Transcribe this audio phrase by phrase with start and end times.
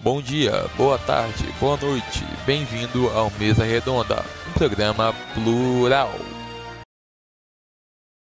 [0.00, 6.10] Bom dia, boa tarde, boa noite, bem-vindo ao Mesa Redonda, um programa plural.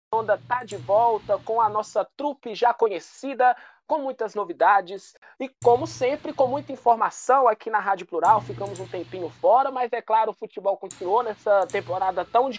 [0.09, 3.53] Redonda tá de volta com a nossa trupe já conhecida,
[3.85, 8.39] com muitas novidades e, como sempre, com muita informação aqui na Rádio Plural.
[8.39, 12.49] Ficamos um tempinho fora, mas é claro, o futebol continuou nessa temporada tão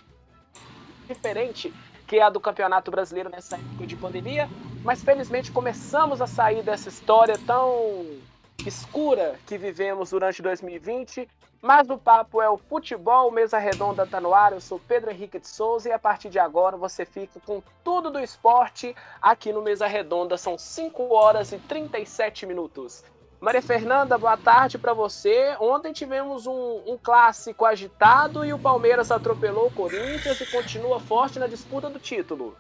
[1.08, 1.72] diferente
[2.06, 4.46] que é a do Campeonato Brasileiro nessa época de pandemia.
[4.84, 8.20] Mas felizmente começamos a sair dessa história tão
[8.64, 11.28] escura que vivemos durante 2020.
[11.62, 14.52] Mas o papo é o futebol, mesa redonda tá no ar.
[14.52, 18.11] Eu sou Pedro Henrique de Souza e a partir de agora você fica com tudo
[18.11, 20.37] do esporte aqui no Mesa Redonda.
[20.37, 23.02] São 5 horas e 37 minutos.
[23.41, 25.56] Maria Fernanda, boa tarde para você.
[25.61, 31.38] Ontem tivemos um, um, clássico agitado e o Palmeiras atropelou o Corinthians e continua forte
[31.38, 32.56] na disputa do título.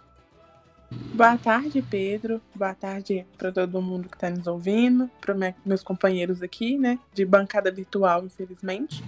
[0.90, 2.40] Boa tarde, Pedro.
[2.54, 7.24] Boa tarde para todo mundo que está nos ouvindo, para meus companheiros aqui, né, de
[7.24, 9.02] bancada virtual, infelizmente.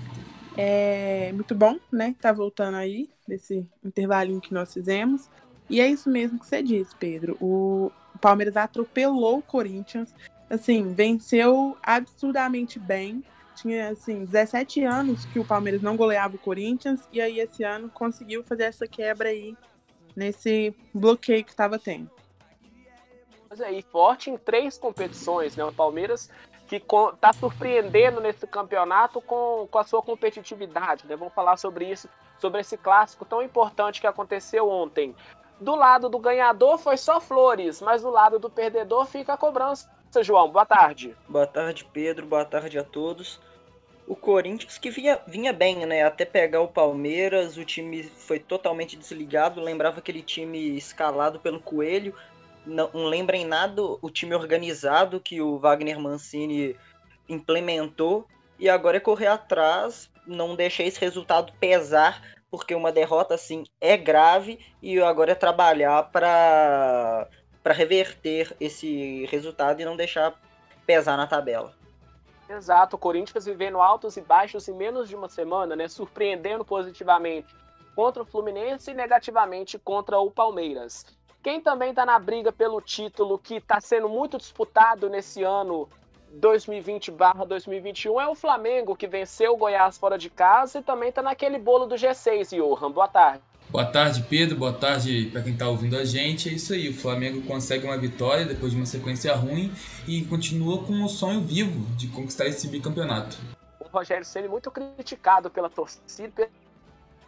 [0.56, 5.30] É muito bom, né, tá voltando aí desse intervalinho que nós fizemos.
[5.70, 7.36] E é isso mesmo que você disse, Pedro.
[7.40, 10.12] O Palmeiras atropelou o Corinthians,
[10.50, 13.22] assim, venceu absurdamente bem.
[13.54, 17.88] Tinha, assim, 17 anos que o Palmeiras não goleava o Corinthians, e aí esse ano
[17.88, 19.56] conseguiu fazer essa quebra aí
[20.16, 22.10] nesse bloqueio que estava tendo.
[23.48, 25.64] Mas aí, forte em três competições, né?
[25.64, 26.30] O Palmeiras
[26.66, 31.16] que está surpreendendo nesse campeonato com, com a sua competitividade, né?
[31.16, 35.16] Vamos falar sobre isso, sobre esse clássico tão importante que aconteceu ontem.
[35.58, 39.90] Do lado do ganhador foi só flores, mas do lado do perdedor fica a cobrança.
[40.20, 41.16] João, boa tarde.
[41.28, 42.26] Boa tarde, Pedro.
[42.26, 43.40] Boa tarde a todos
[44.08, 46.02] o Corinthians que vinha, vinha bem, né?
[46.02, 49.60] Até pegar o Palmeiras, o time foi totalmente desligado.
[49.60, 52.14] Lembrava aquele time escalado pelo Coelho.
[52.64, 56.74] Não, não lembra em nada o time organizado que o Wagner Mancini
[57.28, 58.26] implementou.
[58.58, 63.94] E agora é correr atrás, não deixar esse resultado pesar, porque uma derrota assim é
[63.94, 64.58] grave.
[64.82, 67.28] E agora é trabalhar para
[67.66, 70.34] reverter esse resultado e não deixar
[70.86, 71.77] pesar na tabela.
[72.48, 75.86] Exato, o Corinthians vivendo altos e baixos em menos de uma semana, né?
[75.86, 77.54] Surpreendendo positivamente
[77.94, 81.04] contra o Fluminense e negativamente contra o Palmeiras.
[81.42, 85.88] Quem também está na briga pelo título, que está sendo muito disputado nesse ano
[86.40, 91.58] 2020/2021, é o Flamengo, que venceu o Goiás fora de casa e também está naquele
[91.58, 92.90] bolo do G6, Johan.
[92.90, 93.42] Boa tarde.
[93.70, 94.56] Boa tarde, Pedro.
[94.56, 96.48] Boa tarde para quem está ouvindo a gente.
[96.48, 99.70] É isso aí, o Flamengo consegue uma vitória depois de uma sequência ruim
[100.06, 103.36] e continua com o sonho vivo de conquistar esse bicampeonato.
[103.78, 106.48] O Rogério sendo muito criticado pela torcida,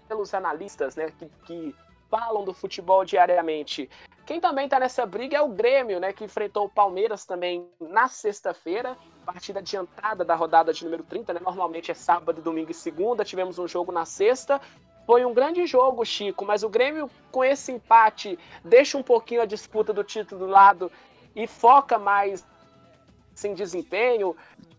[0.09, 1.75] pelos analistas, né, que, que
[2.11, 3.91] falam do futebol diariamente.
[4.25, 8.09] Quem também está nessa briga é o Grêmio, né, que enfrentou o Palmeiras também na
[8.09, 8.97] sexta-feira,
[9.27, 11.41] partida adiantada da rodada de número 30, né?
[11.43, 14.59] Normalmente é sábado, domingo e segunda, tivemos um jogo na sexta
[15.11, 19.45] foi um grande jogo, Chico, mas o Grêmio, com esse empate, deixa um pouquinho a
[19.45, 20.89] disputa do título do lado
[21.35, 22.47] e foca mais
[23.45, 24.37] em desempenho,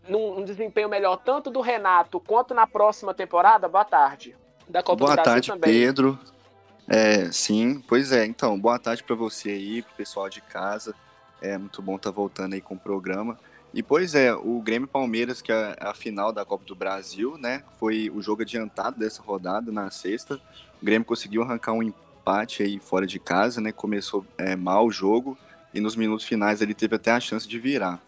[0.08, 3.68] num, desempenho melhor tanto do Renato quanto na próxima temporada?
[3.68, 4.34] Boa tarde.
[4.66, 5.70] Da Copa boa tarde, também.
[5.70, 6.18] Pedro.
[6.88, 8.24] É, sim, pois é.
[8.24, 10.94] Então, boa tarde para você aí, pro pessoal de casa.
[11.42, 13.38] É muito bom estar tá voltando aí com o programa.
[13.74, 17.64] E pois é, o Grêmio Palmeiras, que é a final da Copa do Brasil, né?
[17.78, 20.40] Foi o jogo adiantado dessa rodada na sexta.
[20.80, 23.72] O Grêmio conseguiu arrancar um empate aí fora de casa, né?
[23.72, 25.38] Começou é, mal o jogo
[25.72, 28.02] e nos minutos finais ele teve até a chance de virar.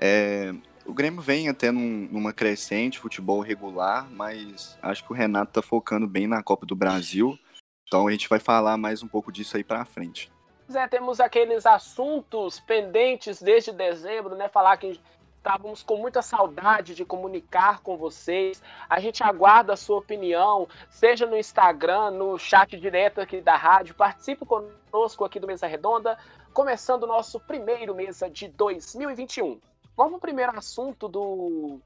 [0.00, 0.52] É,
[0.84, 5.62] o Grêmio vem até num, numa crescente, futebol regular, mas acho que o Renato tá
[5.62, 7.38] focando bem na Copa do Brasil.
[7.86, 10.33] Então a gente vai falar mais um pouco disso aí pra frente.
[10.74, 14.48] É, temos aqueles assuntos pendentes desde dezembro, né?
[14.48, 15.00] Falar que
[15.36, 18.62] estávamos com muita saudade de comunicar com vocês.
[18.88, 23.94] A gente aguarda a sua opinião, seja no Instagram, no chat direto aqui da rádio.
[23.94, 26.18] Participe conosco aqui do Mesa Redonda,
[26.52, 29.60] começando o nosso primeiro mesa de 2021.
[29.96, 31.78] Vamos para primeiro assunto do,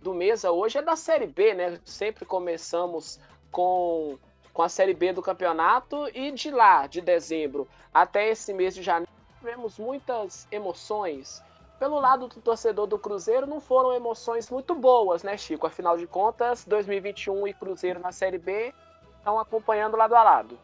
[0.00, 1.80] do mesa hoje, é da Série B, né?
[1.84, 3.18] Sempre começamos
[3.50, 4.18] com
[4.56, 8.82] com a Série B do campeonato e de lá, de dezembro até esse mês de
[8.82, 11.42] janeiro, tivemos muitas emoções.
[11.78, 15.66] Pelo lado do torcedor do Cruzeiro, não foram emoções muito boas, né, Chico?
[15.66, 18.72] Afinal de contas, 2021 e Cruzeiro na Série B
[19.18, 20.58] estão acompanhando lado a lado.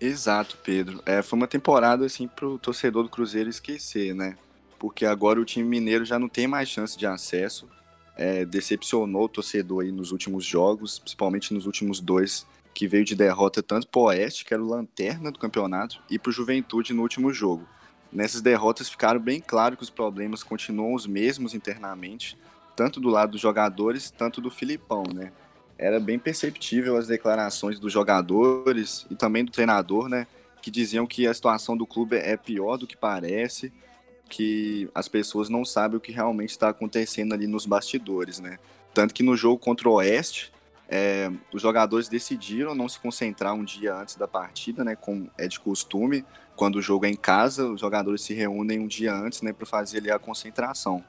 [0.00, 1.02] Exato, Pedro.
[1.04, 4.38] É, foi uma temporada assim para o torcedor do Cruzeiro esquecer, né?
[4.78, 7.68] Porque agora o time mineiro já não tem mais chance de acesso
[8.16, 13.14] é, decepcionou o torcedor aí nos últimos jogos, principalmente nos últimos dois, que veio de
[13.14, 16.92] derrota tanto para o Oeste, que era o lanterna do campeonato, e para o Juventude
[16.92, 17.66] no último jogo.
[18.12, 22.36] nessas derrotas ficaram bem claro que os problemas continuam os mesmos internamente,
[22.76, 25.32] tanto do lado dos jogadores, tanto do Filipão, né?
[25.78, 30.26] Era bem perceptível as declarações dos jogadores e também do treinador, né?
[30.60, 33.72] Que diziam que a situação do clube é pior do que parece,
[34.28, 38.58] que as pessoas não sabem o que realmente está acontecendo ali nos bastidores, né?
[38.94, 40.52] Tanto que no jogo contra o Oeste,
[40.94, 45.48] é, os jogadores decidiram não se concentrar um dia antes da partida, né, como é
[45.48, 46.22] de costume.
[46.54, 49.64] Quando o jogo é em casa, os jogadores se reúnem um dia antes, né, para
[49.64, 51.02] fazer ali a concentração.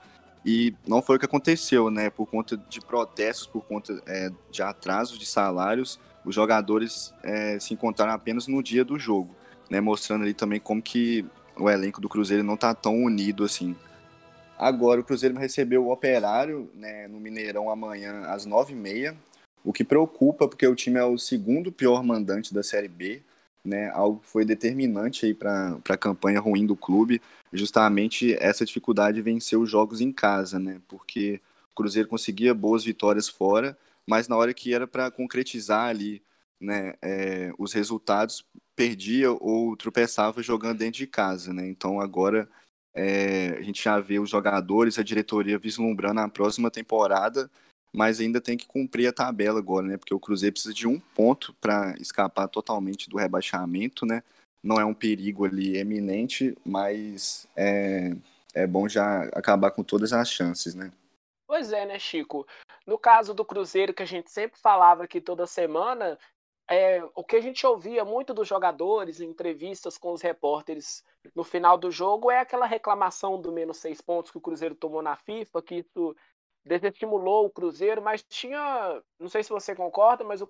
[0.46, 4.64] E não foi o que aconteceu, né, por conta de protestos, por conta é, de
[4.64, 9.36] atrasos de salários, os jogadores é, se encontraram apenas no dia do jogo,
[9.70, 11.26] né, mostrando ali também como que
[11.58, 13.76] o elenco do Cruzeiro não está tão unido assim.
[14.58, 19.14] Agora o Cruzeiro recebeu o Operário né, no Mineirão amanhã às 9h30
[19.64, 23.22] o que preocupa, porque o time é o segundo pior mandante da Série B,
[23.64, 23.90] né?
[23.92, 27.22] Algo que foi determinante aí para a campanha ruim do clube,
[27.52, 30.82] justamente essa dificuldade de vencer os jogos em casa, né?
[30.88, 31.40] Porque
[31.72, 33.78] o Cruzeiro conseguia boas vitórias fora,
[34.08, 36.22] mas na hora que era para concretizar ali,
[36.60, 38.46] né, é, os resultados,
[38.76, 41.68] perdia ou tropeçava jogando dentro de casa, né?
[41.68, 42.50] Então agora
[42.94, 47.50] é, a gente já vê os jogadores, a diretoria vislumbrando a próxima temporada
[47.94, 49.98] mas ainda tem que cumprir a tabela agora, né?
[49.98, 54.24] Porque o Cruzeiro precisa de um ponto para escapar totalmente do rebaixamento, né?
[54.64, 58.16] Não é um perigo ali eminente, mas é,
[58.54, 60.92] é bom já acabar com todas as chances, né?
[61.46, 62.48] Pois é, né, Chico?
[62.88, 66.18] No caso do Cruzeiro, que a gente sempre falava aqui toda semana,
[66.70, 71.04] é, o que a gente ouvia muito dos jogadores em entrevistas com os repórteres
[71.36, 75.02] no final do jogo é aquela reclamação do menos seis pontos que o Cruzeiro tomou
[75.02, 76.16] na FIFA, que isso
[76.66, 80.50] desestimulou o Cruzeiro, mas tinha, não sei se você concorda, mas o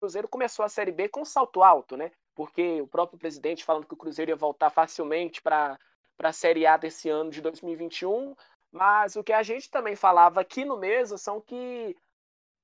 [0.00, 2.10] Cruzeiro começou a Série B com um salto alto, né?
[2.34, 5.78] Porque o próprio presidente falando que o Cruzeiro ia voltar facilmente para
[6.18, 8.34] a Série A desse ano de 2021,
[8.70, 11.96] mas o que a gente também falava aqui no Mesa são que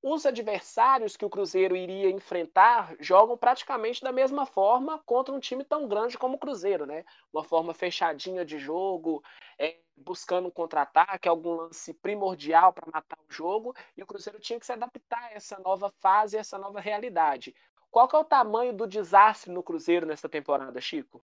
[0.02, 5.64] os adversários que o Cruzeiro iria enfrentar jogam praticamente da mesma forma contra um time
[5.64, 7.04] tão grande como o Cruzeiro, né?
[7.32, 9.22] Uma forma fechadinha de jogo,
[9.58, 14.60] é, buscando um contra-ataque, algum lance primordial para matar o jogo, e o Cruzeiro tinha
[14.60, 17.54] que se adaptar a essa nova fase, a essa nova realidade.
[17.90, 21.25] Qual que é o tamanho do desastre no Cruzeiro nessa temporada, Chico?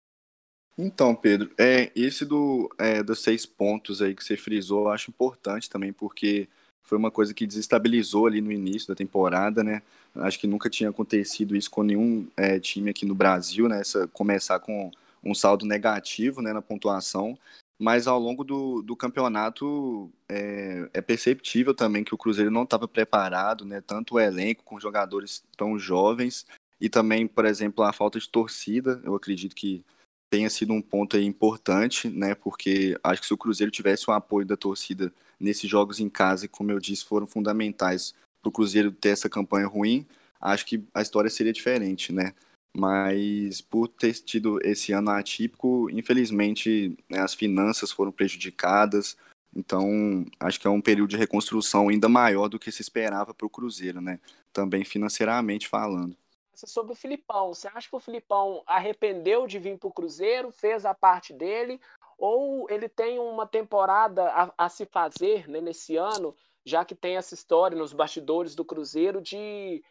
[0.77, 5.11] Então, Pedro, é, esse do, é, dos seis pontos aí que você frisou, eu acho
[5.11, 6.47] importante também, porque
[6.83, 9.81] foi uma coisa que desestabilizou ali no início da temporada, né?
[10.15, 13.79] Acho que nunca tinha acontecido isso com nenhum é, time aqui no Brasil, né?
[13.81, 14.91] Essa, começar com
[15.23, 17.37] um saldo negativo né, na pontuação,
[17.79, 22.87] mas ao longo do, do campeonato é, é perceptível também que o Cruzeiro não estava
[22.87, 23.81] preparado, né?
[23.81, 26.45] Tanto o elenco com jogadores tão jovens
[26.79, 29.83] e também, por exemplo, a falta de torcida, eu acredito que
[30.31, 32.33] tenha sido um ponto importante, né?
[32.33, 36.47] Porque acho que se o Cruzeiro tivesse o apoio da torcida nesses jogos em casa,
[36.47, 40.07] como eu disse, foram fundamentais para o Cruzeiro ter essa campanha ruim,
[40.39, 42.33] acho que a história seria diferente, né?
[42.75, 49.17] Mas por ter tido esse ano atípico, infelizmente né, as finanças foram prejudicadas.
[49.53, 53.45] Então, acho que é um período de reconstrução ainda maior do que se esperava para
[53.45, 54.17] o Cruzeiro, né?
[54.53, 56.15] Também financeiramente falando.
[56.67, 60.85] Sobre o Filipão, você acha que o Filipão arrependeu de vir para o Cruzeiro, fez
[60.85, 61.79] a parte dele,
[62.17, 67.17] ou ele tem uma temporada a, a se fazer né, nesse ano, já que tem
[67.17, 69.83] essa história nos bastidores do Cruzeiro de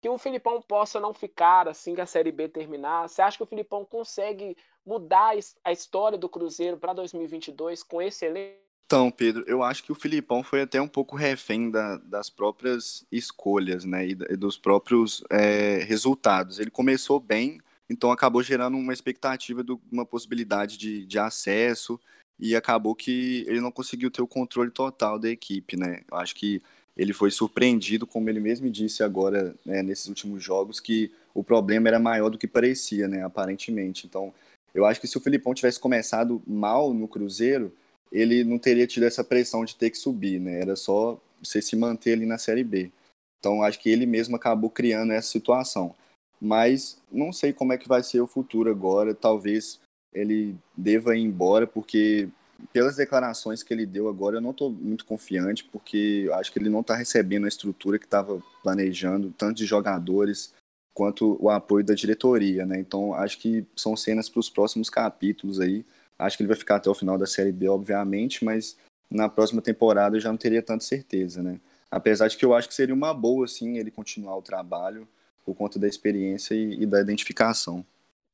[0.00, 3.08] que o Filipão possa não ficar assim que a Série B terminar?
[3.08, 5.34] Você acha que o Filipão consegue mudar
[5.64, 8.65] a história do Cruzeiro para 2022 com esse elenco?
[8.86, 13.04] Então, Pedro, eu acho que o Filipão foi até um pouco refém da, das próprias
[13.10, 16.60] escolhas, né, e, dos próprios é, resultados.
[16.60, 21.98] Ele começou bem, então acabou gerando uma expectativa de uma possibilidade de, de acesso
[22.38, 26.02] e acabou que ele não conseguiu ter o controle total da equipe, né?
[26.08, 26.62] Eu acho que
[26.96, 31.88] ele foi surpreendido, como ele mesmo disse agora, né, nesses últimos jogos, que o problema
[31.88, 34.06] era maior do que parecia, né, aparentemente.
[34.06, 34.32] Então,
[34.72, 37.72] eu acho que se o Filipão tivesse começado mal no Cruzeiro,
[38.10, 40.60] ele não teria tido essa pressão de ter que subir, né?
[40.60, 42.90] Era só você se manter ali na Série B.
[43.38, 45.94] Então, acho que ele mesmo acabou criando essa situação
[46.40, 49.14] mas não sei como é que vai ser o futuro agora.
[49.14, 49.80] Talvez
[50.12, 52.28] ele deva ir embora, porque
[52.72, 56.70] pelas declarações que ele deu agora, eu não estou muito confiante, porque acho que ele
[56.70, 60.54] não está recebendo a estrutura que estava planejando, tanto de jogadores
[60.94, 62.78] quanto o apoio da diretoria, né?
[62.78, 65.84] Então acho que são cenas para os próximos capítulos aí.
[66.18, 68.78] Acho que ele vai ficar até o final da série B, obviamente, mas
[69.10, 71.60] na próxima temporada eu já não teria tanta certeza, né?
[71.90, 75.06] Apesar de que eu acho que seria uma boa, sim, ele continuar o trabalho
[75.44, 77.84] por conta da experiência e, e da identificação.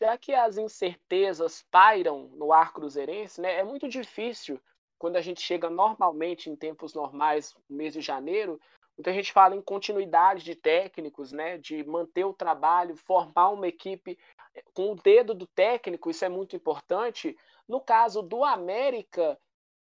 [0.00, 4.60] já que as incertezas pairam no ar cruzeirense, né, é muito difícil
[4.98, 8.60] quando a gente chega normalmente em tempos normais, no mês de janeiro,
[9.02, 14.16] muita gente fala em continuidade de técnicos, né, de manter o trabalho, formar uma equipe
[14.54, 17.36] eh, com o dedo do técnico, isso é muito importante.
[17.68, 19.36] No caso do América,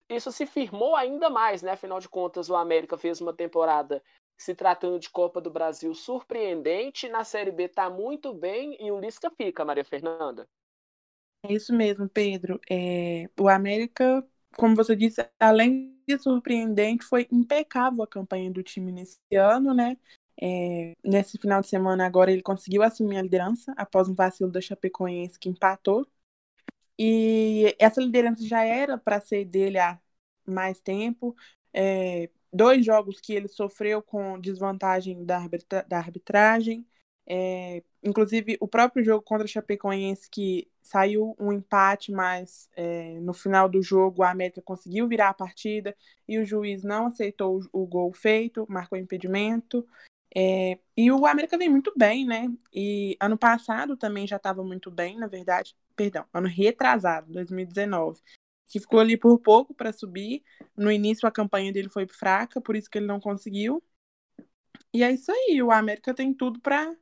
[0.10, 1.72] isso se firmou ainda mais, né?
[1.72, 4.04] Afinal de contas, o América fez uma temporada
[4.38, 9.00] se tratando de Copa do Brasil surpreendente, na Série B está muito bem e o
[9.00, 10.48] Lisca fica, Maria Fernanda.
[11.44, 12.60] É isso mesmo, Pedro.
[12.70, 19.18] É, o América, como você disse, além surpreendente, foi impecável a campanha do time nesse
[19.36, 19.98] ano, né?
[20.40, 24.62] É, nesse final de semana agora ele conseguiu assumir a liderança após um vacilo da
[24.62, 26.08] Chapecoense que empatou.
[27.00, 30.00] E essa liderança já era para ser dele há
[30.46, 31.36] mais tempo.
[31.74, 36.86] É, dois jogos que ele sofreu com desvantagem da, arbitra da arbitragem.
[37.30, 43.34] É, inclusive, o próprio jogo contra a Chapecoense, que saiu um empate, mas é, no
[43.34, 45.94] final do jogo a América conseguiu virar a partida
[46.26, 49.86] e o juiz não aceitou o, gol feito, marcou impedimento.
[50.34, 52.50] É, e o América vem muito bem, né?
[52.74, 55.76] E ano passado também já estava muito bem, na verdade.
[55.96, 58.22] Perdão, ano retrasado, 2019
[58.70, 60.44] que ficou ali por pouco para subir.
[60.76, 63.82] No início a campanha dele foi fraca, por isso que ele não conseguiu.
[64.94, 66.94] E é isso aí, o América tem tudo para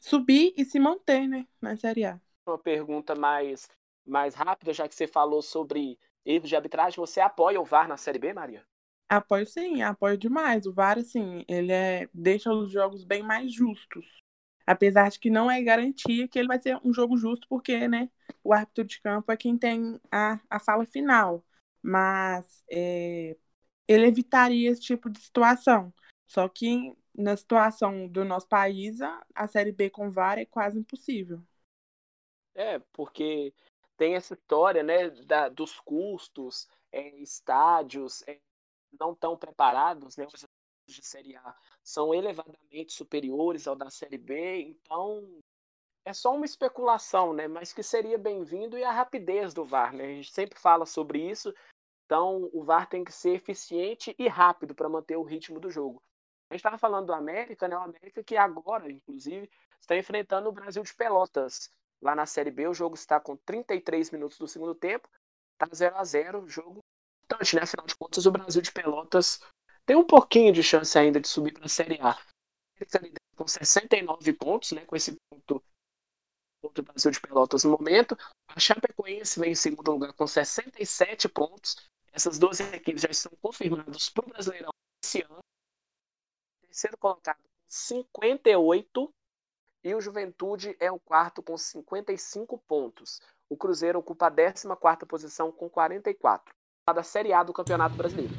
[0.00, 2.20] subir e se manter, né, na Série A.
[2.46, 3.68] Uma pergunta mais
[4.06, 7.96] mais rápida, já que você falou sobre erros de arbitragem, você apoia o VAR na
[7.96, 8.66] Série B, Maria?
[9.08, 10.66] Apoio sim, apoio demais.
[10.66, 14.20] O VAR, assim, ele é, deixa os jogos bem mais justos.
[14.66, 18.08] Apesar de que não é garantia que ele vai ser um jogo justo, porque, né,
[18.42, 21.44] o árbitro de campo é quem tem a, a fala final.
[21.82, 23.36] Mas é,
[23.88, 25.92] ele evitaria esse tipo de situação.
[26.26, 29.00] Só que na situação do nosso país,
[29.34, 31.42] a, Série B com VAR é quase impossível.
[32.54, 33.54] É, porque
[33.96, 38.40] tem essa história, né, da, dos custos, é, estádios é,
[38.98, 40.46] não tão preparados, né, os
[40.90, 45.40] de Série A são elevadamente superiores ao da Série B, então
[46.04, 47.46] é só uma especulação, né?
[47.46, 50.04] Mas que seria bem-vindo e a rapidez do VAR, né?
[50.04, 51.54] A gente sempre fala sobre isso,
[52.06, 56.02] então o VAR tem que ser eficiente e rápido para manter o ritmo do jogo.
[56.50, 57.76] A gente estava falando do América, né?
[57.76, 59.48] O América que agora, inclusive,
[59.80, 61.70] está enfrentando o Brasil de Pelotas.
[62.02, 65.08] Lá na Série B, o jogo está com 33 minutos do segundo tempo,
[65.52, 66.80] está 0 a 0 jogo
[67.24, 67.62] importante, né?
[67.62, 69.40] Afinal de contas, o Brasil de Pelotas
[69.86, 72.18] tem um pouquinho de chance ainda de subir para a Série A.
[72.76, 73.00] Ele está
[73.36, 75.62] com 69 pontos, né, com esse ponto
[76.74, 78.16] do Brasil de Pelotas no momento.
[78.48, 81.76] A Chapecoense vem em segundo lugar com 67 pontos.
[82.12, 84.70] Essas duas equipes já estão confirmadas para o Brasileirão
[85.04, 85.38] esse ano.
[86.70, 89.14] Terceiro colocado com 58
[89.82, 93.20] e o Juventude é o quarto com 55 pontos.
[93.48, 96.54] O Cruzeiro ocupa a 14ª posição com 44.
[96.94, 98.34] Da Série A do Campeonato Brasileiro.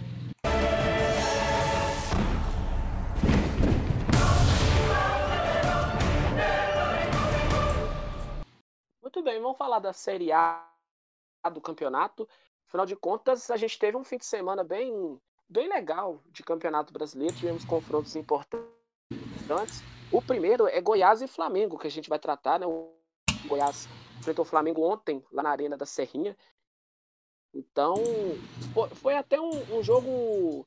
[9.01, 10.69] Muito bem, vamos falar da Série A
[11.53, 12.27] do campeonato.
[12.67, 15.19] Afinal de contas, a gente teve um fim de semana bem,
[15.51, 17.35] bem legal de campeonato brasileiro.
[17.35, 18.71] Tivemos confrontos importantes.
[20.11, 22.59] O primeiro é Goiás e Flamengo, que a gente vai tratar.
[22.59, 22.65] Né?
[22.65, 22.93] O
[23.47, 23.87] Goiás
[24.19, 26.37] enfrentou o Flamengo ontem, lá na Arena da Serrinha.
[27.53, 27.95] Então,
[28.95, 30.65] foi até um, um jogo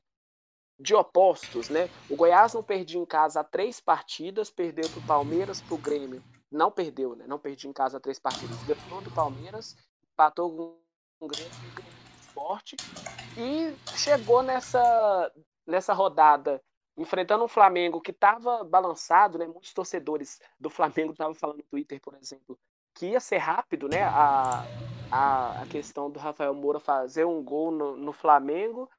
[0.79, 1.89] de opostos, né?
[2.09, 5.77] O Goiás não perdia em casa há três partidas, perdeu para o Palmeiras, para o
[5.77, 6.21] Grêmio
[6.55, 7.25] não perdeu, né?
[7.27, 8.57] Não perdi em casa três partidas.
[8.63, 9.75] Ganhou do Palmeiras,
[10.11, 10.49] empatou
[11.19, 12.04] com um grande
[12.35, 12.75] forte
[13.37, 15.31] e chegou nessa,
[15.65, 16.61] nessa rodada
[16.97, 19.47] enfrentando um Flamengo que estava balançado, né?
[19.47, 22.59] Muitos torcedores do Flamengo estavam falando no Twitter, por exemplo,
[22.93, 24.03] que ia ser rápido, né?
[24.03, 24.63] A,
[25.11, 28.89] a, a questão do Rafael Moura fazer um gol no, no Flamengo.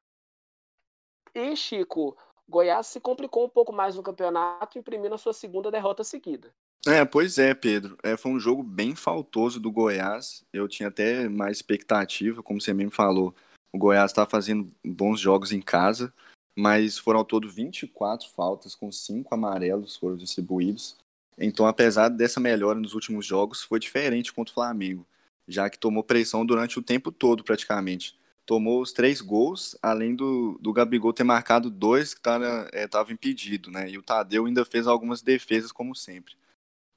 [1.33, 2.17] E, Chico,
[2.47, 6.53] Goiás se complicou um pouco mais no campeonato, imprimindo a sua segunda derrota seguida.
[6.87, 7.97] É, pois é, Pedro.
[8.01, 10.45] É, foi um jogo bem faltoso do Goiás.
[10.53, 13.35] Eu tinha até mais expectativa, como você mesmo falou.
[13.73, 16.13] O Goiás está fazendo bons jogos em casa,
[16.55, 20.95] mas foram ao todo 24 faltas, com cinco amarelos foram distribuídos.
[21.37, 25.05] Então, apesar dessa melhora nos últimos jogos, foi diferente contra o Flamengo,
[25.47, 28.17] já que tomou pressão durante o tempo todo, praticamente.
[28.45, 33.69] Tomou os três gols, além do, do Gabigol ter marcado dois que estava é, impedido,
[33.69, 33.89] né?
[33.89, 36.33] E o Tadeu ainda fez algumas defesas, como sempre.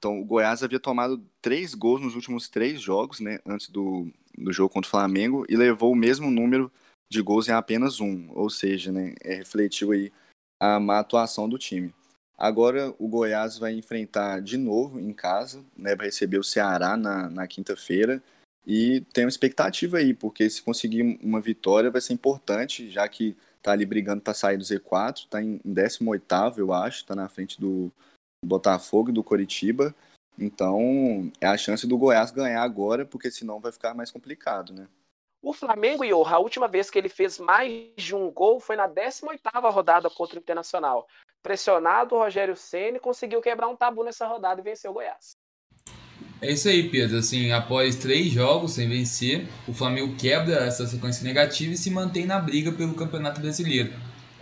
[0.01, 4.51] Então, o Goiás havia tomado três gols nos últimos três jogos, né, antes do, do
[4.51, 6.71] jogo contra o Flamengo, e levou o mesmo número
[7.07, 10.11] de gols em apenas um, ou seja, né, é, refletiu aí
[10.59, 11.93] a má atuação do time.
[12.35, 17.29] Agora o Goiás vai enfrentar de novo em casa, né, vai receber o Ceará na,
[17.29, 18.23] na quinta-feira.
[18.65, 23.37] E tem uma expectativa aí, porque se conseguir uma vitória vai ser importante, já que
[23.61, 26.25] tá ali brigando para sair do Z4, tá em 18
[26.57, 27.91] eu acho, tá na frente do
[28.45, 29.95] Botafogo e do Coritiba.
[30.37, 34.87] Então, é a chance do Goiás ganhar agora, porque senão vai ficar mais complicado, né?
[35.41, 38.87] O Flamengo, Iorra, a última vez que ele fez mais de um gol foi na
[38.87, 41.07] 18ª rodada contra o Internacional.
[41.41, 45.31] Pressionado, o Rogério Ceni conseguiu quebrar um tabu nessa rodada e venceu o Goiás.
[46.41, 47.17] É isso aí, Pedro.
[47.17, 52.25] Assim, após três jogos sem vencer, o Flamengo quebra essa sequência negativa e se mantém
[52.25, 53.93] na briga pelo Campeonato Brasileiro.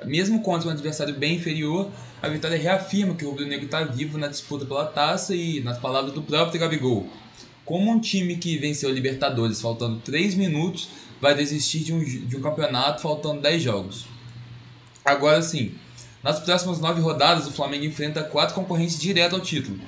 [0.05, 1.89] Mesmo contra um adversário bem inferior,
[2.21, 5.77] a vitória reafirma que o Rubro Negro está vivo na disputa pela taça e, nas
[5.77, 7.07] palavras do próprio Gabigol,
[7.65, 10.89] como um time que venceu a Libertadores faltando 3 minutos
[11.21, 14.05] vai desistir de um, de um campeonato faltando 10 jogos.
[15.03, 15.73] Agora sim,
[16.23, 19.79] nas próximas 9 rodadas o Flamengo enfrenta quatro concorrentes direto ao título.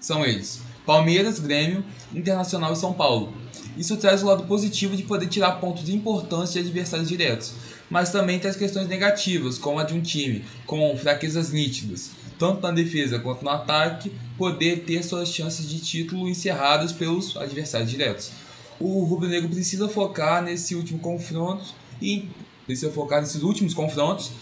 [0.00, 3.32] São eles: Palmeiras, Grêmio, Internacional e São Paulo.
[3.76, 7.54] Isso traz o lado positivo de poder tirar pontos de importância de adversários diretos,
[7.90, 12.62] mas também tem as questões negativas, como a de um time com fraquezas nítidas, tanto
[12.62, 18.30] na defesa quanto no ataque, poder ter suas chances de título encerradas pelos adversários diretos.
[18.78, 21.64] O Rubro Negro precisa focar nesse último confronto
[22.00, 22.28] e
[22.66, 24.32] precisa focar nesses últimos confrontos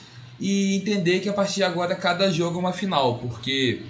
[0.41, 3.83] e entender que a partir de agora cada jogo é uma final, porque,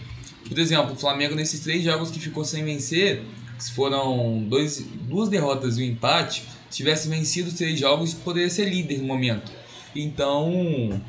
[0.46, 3.22] por exemplo, o Flamengo nesses três jogos que ficou sem vencer,
[3.58, 6.44] se foram dois, duas derrotas e um empate,
[6.76, 9.52] tivesse vencido os três jogos, poderia ser líder no momento.
[9.94, 11.00] Então,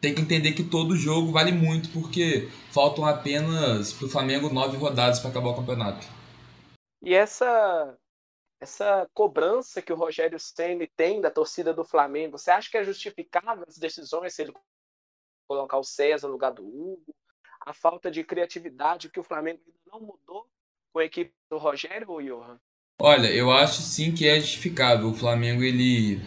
[0.00, 4.76] tem que entender que todo jogo vale muito, porque faltam apenas para o Flamengo nove
[4.76, 6.06] rodadas para acabar o campeonato.
[7.02, 7.96] E essa
[8.58, 12.84] essa cobrança que o Rogério Ceni tem da torcida do Flamengo, você acha que é
[12.84, 14.54] justificável as decisões se ele
[15.46, 17.14] colocar o César no lugar do Hugo?
[17.60, 20.48] A falta de criatividade que o Flamengo não mudou
[20.92, 22.58] com a equipe do Rogério ou Johan?
[22.98, 25.08] Olha, eu acho sim que é justificável.
[25.10, 26.20] O Flamengo ele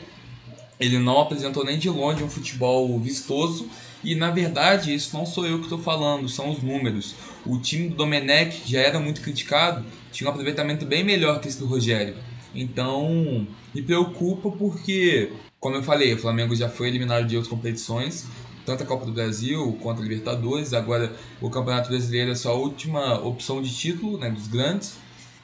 [0.80, 3.70] ele não apresentou nem de longe um futebol vistoso.
[4.04, 7.16] E na verdade, isso não sou eu que estou falando, são os números.
[7.46, 11.48] O time do Domenech, que já era muito criticado, tinha um aproveitamento bem melhor que
[11.50, 12.16] esse do Rogério.
[12.56, 18.26] Então, me preocupa porque, como eu falei, o Flamengo já foi eliminado de outras competições,
[18.66, 20.74] tanto a Copa do Brasil quanto a Libertadores.
[20.74, 24.96] Agora, o Campeonato Brasileiro é sua última opção de título né, dos grandes.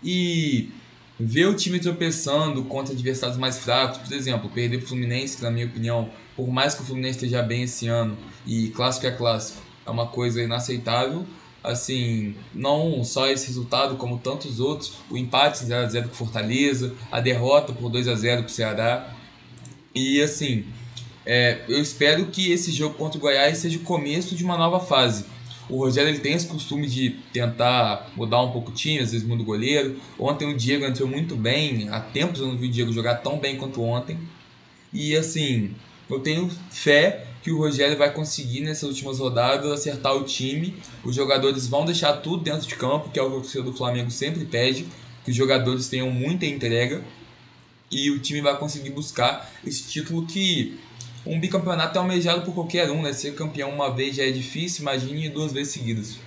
[0.03, 0.69] E
[1.19, 5.43] ver o time tropeçando contra adversários mais fracos, por exemplo, perder para o Fluminense, que
[5.43, 9.11] na minha opinião, por mais que o Fluminense esteja bem esse ano e clássico é
[9.11, 11.25] clássico, é uma coisa inaceitável.
[11.63, 17.73] Assim, não só esse resultado, como tantos outros, o empate 0x0 com Fortaleza, a derrota
[17.73, 19.15] por 2 a 0 para o Ceará.
[19.93, 20.65] E assim,
[21.25, 24.79] é, eu espero que esse jogo contra o Goiás seja o começo de uma nova
[24.79, 25.25] fase
[25.69, 29.27] o Rogério ele tem esse costume de tentar mudar um pouco o time, às vezes
[29.27, 29.99] muda o goleiro.
[30.19, 33.39] Ontem o Diego entrou muito bem, há tempos eu não vi o Diego jogar tão
[33.39, 34.17] bem quanto ontem.
[34.93, 35.73] E assim,
[36.09, 40.75] eu tenho fé que o Rogério vai conseguir nessas últimas rodadas acertar o time.
[41.03, 43.77] Os jogadores vão deixar tudo dentro de campo, que é o que o torcedor do
[43.77, 44.87] Flamengo sempre pede,
[45.23, 47.03] que os jogadores tenham muita entrega
[47.91, 50.77] e o time vai conseguir buscar esse título que
[51.25, 53.11] um bicampeonato é almejado por qualquer um, né?
[53.11, 56.19] Ser campeão uma vez já é difícil, imagine duas vezes seguidas.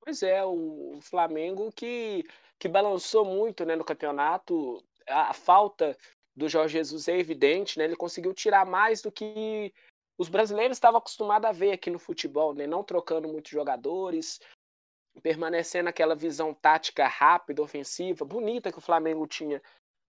[0.00, 2.24] Pois é, o Flamengo que,
[2.58, 5.96] que balançou muito né, no campeonato, a, falta
[6.34, 7.84] do Jorge Jesus é evidente, né?
[7.84, 9.72] Ele conseguiu tirar mais do que
[10.16, 12.66] os brasileiros estavam acostumados a ver aqui no futebol, né?
[12.66, 14.40] Não trocando muitos jogadores,
[15.22, 19.60] permanecendo aquela visão tática rápida, ofensiva, bonita que o Flamengo tinha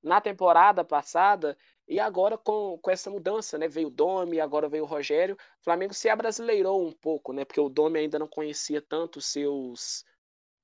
[0.02, 1.58] na temporada passada
[1.90, 3.68] e agora com, com essa mudança, né?
[3.68, 5.36] Veio o Domi, agora veio o Rogério.
[5.60, 7.44] O Flamengo se abrasileirou um pouco, né?
[7.44, 10.06] Porque o Domi ainda não conhecia tanto seus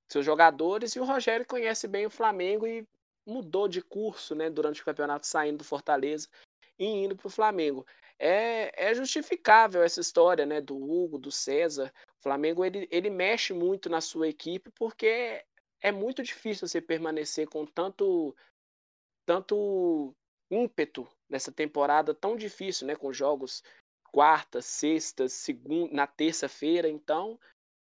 [0.07, 2.87] seus jogadores e o Rogério conhece bem o Flamengo e
[3.25, 4.51] mudou de curso, né?
[4.51, 6.29] Durante o campeonato, saindo do Fortaleza
[6.77, 7.87] e indo para o Flamengo.
[8.19, 10.61] É, é justificável essa história, né?
[10.61, 11.91] Do Hugo, do César.
[12.19, 15.43] O Flamengo ele, ele mexe muito na sua equipe porque
[15.81, 18.35] é muito difícil você permanecer com tanto
[19.25, 20.15] tanto
[20.49, 22.95] ímpeto nessa temporada tão difícil, né?
[22.95, 23.63] Com jogos
[24.11, 26.87] quarta, sexta, segunda, na terça-feira.
[26.87, 27.39] Então,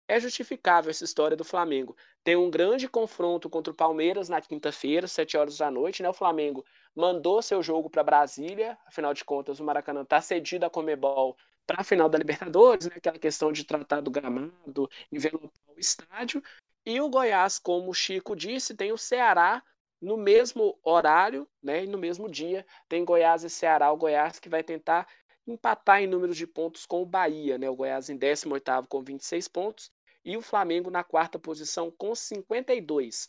[0.08, 1.96] é justificável essa história do Flamengo.
[2.24, 6.08] Tem um grande confronto contra o Palmeiras na quinta-feira, sete horas da noite, né?
[6.08, 10.70] O Flamengo mandou seu jogo para Brasília, afinal de contas, o Maracanã está cedido a
[10.70, 12.94] Comebol para a final da Libertadores, né?
[12.96, 16.42] Aquela questão de tratar do gramado, envelopar o estádio.
[16.84, 19.62] E o Goiás, como o Chico disse, tem o Ceará
[20.02, 24.48] no mesmo horário, né, e no mesmo dia, tem Goiás e Ceará, o Goiás que
[24.48, 25.06] vai tentar
[25.46, 27.68] empatar em números de pontos com o Bahia, né?
[27.70, 29.90] O Goiás em 18º com 26 pontos
[30.24, 33.28] e o Flamengo na quarta posição com 52.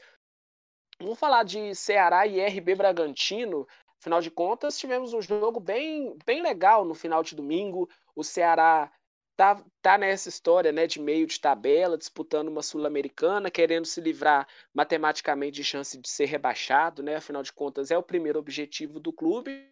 [0.99, 3.67] Vamos falar de Ceará e RB Bragantino.
[3.99, 7.89] Afinal de contas, tivemos um jogo bem, bem legal no final de domingo.
[8.15, 8.91] O Ceará
[9.35, 14.47] tá, tá nessa história né, de meio de tabela, disputando uma Sul-Americana, querendo se livrar
[14.73, 17.15] matematicamente de chance de ser rebaixado, né?
[17.15, 19.69] Afinal de contas, é o primeiro objetivo do clube.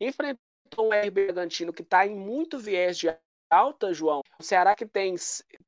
[0.00, 0.40] Enfrentou
[0.78, 3.08] o RB Bragantino, que está em muito viés de
[3.50, 4.20] alta, João.
[4.38, 5.14] O Ceará que tem,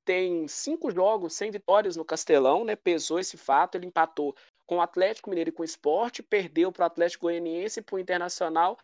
[0.04, 2.76] tem cinco jogos sem vitórias no Castelão, né?
[2.76, 4.34] Pesou esse fato, ele empatou
[4.66, 7.96] com o Atlético Mineiro e com o Esporte, perdeu para o Atlético Goianiense e para
[7.96, 8.78] o Internacional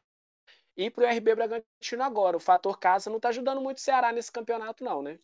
[0.76, 2.36] e para o RB Bragantino agora.
[2.36, 5.18] O fator casa não está ajudando muito o Ceará nesse campeonato, não, né?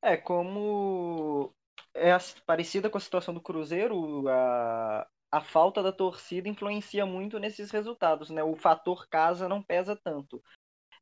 [0.00, 1.54] É, como
[1.94, 2.10] é
[2.46, 8.30] parecida com a situação do Cruzeiro, a, a falta da torcida influencia muito nesses resultados,
[8.30, 8.42] né?
[8.42, 10.42] O fator casa não pesa tanto.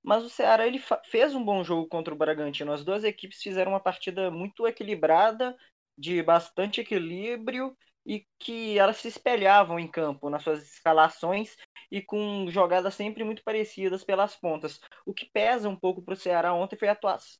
[0.02, 2.72] Mas o Ceará ele fez um bom jogo contra o Bragantino.
[2.72, 5.56] As duas equipes fizeram uma partida muito equilibrada,
[5.96, 7.76] de bastante equilíbrio
[8.10, 11.56] e que elas se espelhavam em campo nas suas escalações
[11.92, 14.80] e com jogadas sempre muito parecidas pelas pontas.
[15.06, 16.88] O que pesa um pouco para o Ceará ontem foi,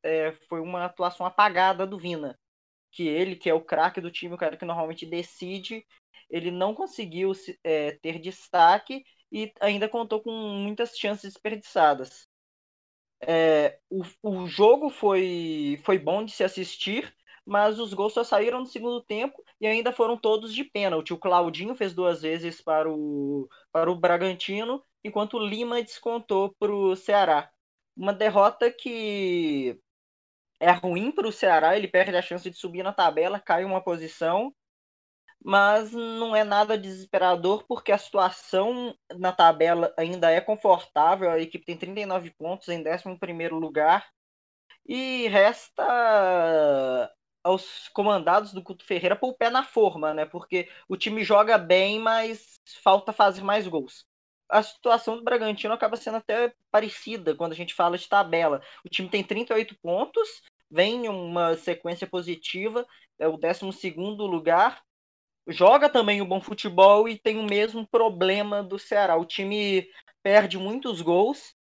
[0.04, 2.38] é, foi, uma atuação apagada do Vina,
[2.92, 5.84] que ele, que é o craque do time, o cara que normalmente decide,
[6.30, 7.32] ele não conseguiu
[7.64, 9.02] é, ter destaque
[9.32, 12.28] e ainda contou com muitas chances desperdiçadas.
[13.22, 17.12] É, o, o jogo foi, foi bom de se assistir,
[17.46, 21.12] mas os gols só saíram no segundo tempo e ainda foram todos de pênalti.
[21.12, 26.72] O Claudinho fez duas vezes para o, para o Bragantino, enquanto o Lima descontou para
[26.72, 27.50] o Ceará.
[27.96, 29.78] Uma derrota que
[30.60, 33.82] é ruim para o Ceará, ele perde a chance de subir na tabela, cai uma
[33.82, 34.54] posição,
[35.42, 41.30] mas não é nada desesperador porque a situação na tabela ainda é confortável.
[41.30, 44.06] A equipe tem 39 pontos em 11 lugar.
[44.86, 47.10] E resta
[47.42, 50.24] aos comandados do Couto Ferreira pôr o pé na forma, né?
[50.24, 54.06] Porque o time joga bem, mas falta fazer mais gols.
[54.48, 58.60] A situação do Bragantino acaba sendo até parecida quando a gente fala de tabela.
[58.84, 62.86] O time tem 38 pontos, vem uma sequência positiva,
[63.18, 64.82] é o 12 lugar,
[65.46, 69.16] joga também o um bom futebol e tem o mesmo problema do Ceará.
[69.16, 69.88] O time
[70.22, 71.54] perde muitos gols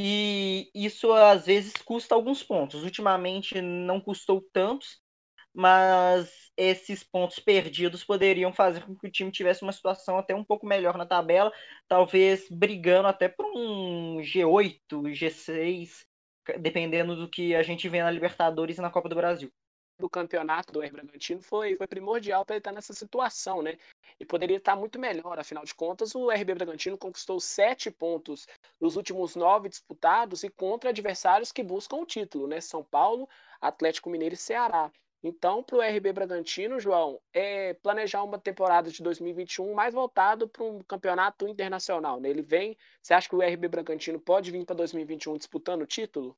[0.00, 2.84] e isso às vezes custa alguns pontos.
[2.84, 5.00] Ultimamente não custou tantos,
[5.52, 10.44] mas esses pontos perdidos poderiam fazer com que o time tivesse uma situação até um
[10.44, 11.52] pouco melhor na tabela,
[11.88, 14.78] talvez brigando até por um G8,
[15.12, 16.06] G6,
[16.60, 19.52] dependendo do que a gente vê na Libertadores e na Copa do Brasil
[19.98, 23.76] do campeonato do R Bragantino foi, foi primordial para ele estar nessa situação, né?
[24.20, 28.46] E poderia estar muito melhor, afinal de contas, o RB Bragantino conquistou sete pontos
[28.80, 32.60] nos últimos nove disputados e contra adversários que buscam o título, né?
[32.60, 33.28] São Paulo,
[33.60, 34.90] Atlético Mineiro e Ceará.
[35.22, 40.62] Então, para o RB Bragantino, João, é planejar uma temporada de 2021 mais voltado para
[40.62, 42.20] um campeonato internacional.
[42.20, 42.30] Né?
[42.30, 42.76] Ele vem.
[43.02, 46.36] Você acha que o RB Bragantino pode vir para 2021 disputando o título?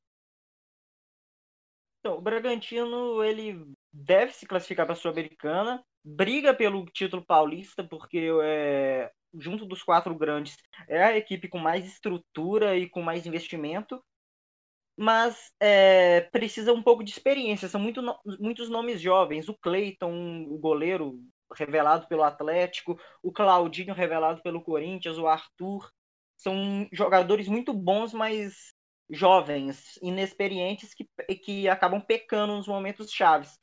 [2.01, 8.27] Então, o Bragantino ele deve se classificar para a Sul-Americana, briga pelo título paulista, porque
[8.43, 14.03] é, junto dos quatro grandes é a equipe com mais estrutura e com mais investimento,
[14.97, 17.69] mas é, precisa um pouco de experiência.
[17.69, 18.01] São muito,
[18.39, 19.47] muitos nomes jovens.
[19.47, 21.19] O Cleiton, o goleiro
[21.53, 25.91] revelado pelo Atlético, o Claudinho revelado pelo Corinthians, o Arthur.
[26.35, 28.73] São jogadores muito bons, mas
[29.11, 33.59] jovens, inexperientes, que, que acabam pecando nos momentos chaves.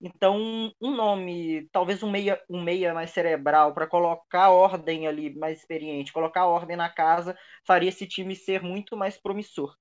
[0.00, 5.60] Então, um nome, talvez um meia, um meia mais cerebral, para colocar ordem ali, mais
[5.60, 9.76] experiente, colocar ordem na casa, faria esse time ser muito mais promissor.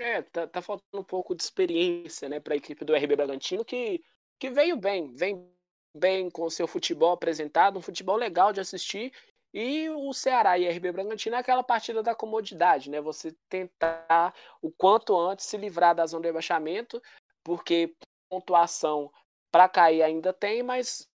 [0.00, 3.64] É, tá, tá faltando um pouco de experiência né, para a equipe do RB Bragantino,
[3.64, 4.02] que,
[4.38, 5.46] que veio bem, vem
[5.94, 9.12] bem com o seu futebol apresentado, um futebol legal de assistir
[9.52, 13.00] e o Ceará e RB Bragantino é aquela partida da comodidade, né?
[13.00, 17.02] Você tentar o quanto antes se livrar da zona de rebaixamento,
[17.44, 17.94] porque
[18.30, 19.12] pontuação
[19.50, 21.06] para cair ainda tem, mas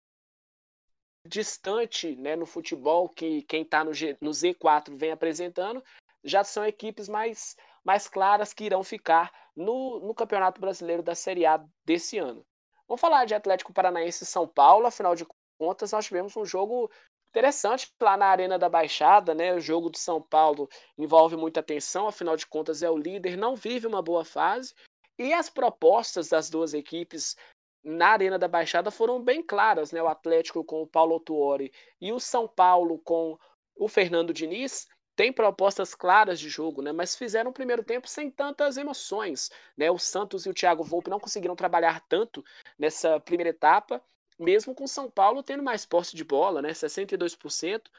[1.26, 5.82] distante né, no futebol que quem está no, no Z4 vem apresentando,
[6.22, 11.46] já são equipes mais, mais claras que irão ficar no, no Campeonato Brasileiro da Série
[11.46, 12.44] A desse ano.
[12.86, 15.26] Vamos falar de Atlético Paranaense e São Paulo, afinal de
[15.58, 16.90] contas, nós tivemos um jogo
[17.36, 19.52] Interessante lá na Arena da Baixada, né?
[19.52, 23.54] O jogo do São Paulo envolve muita atenção, afinal de contas é o líder, não
[23.54, 24.74] vive uma boa fase.
[25.18, 27.36] E as propostas das duas equipes
[27.84, 30.02] na Arena da Baixada foram bem claras, né?
[30.02, 31.70] O Atlético com o Paulo Tuori
[32.00, 33.38] e o São Paulo com
[33.76, 36.90] o Fernando Diniz tem propostas claras de jogo, né?
[36.90, 39.90] Mas fizeram o primeiro tempo sem tantas emoções, né?
[39.90, 42.42] O Santos e o Thiago Volpe não conseguiram trabalhar tanto
[42.78, 44.02] nessa primeira etapa,
[44.38, 46.70] mesmo com São Paulo tendo mais posse de bola, né?
[46.70, 47.90] 62%,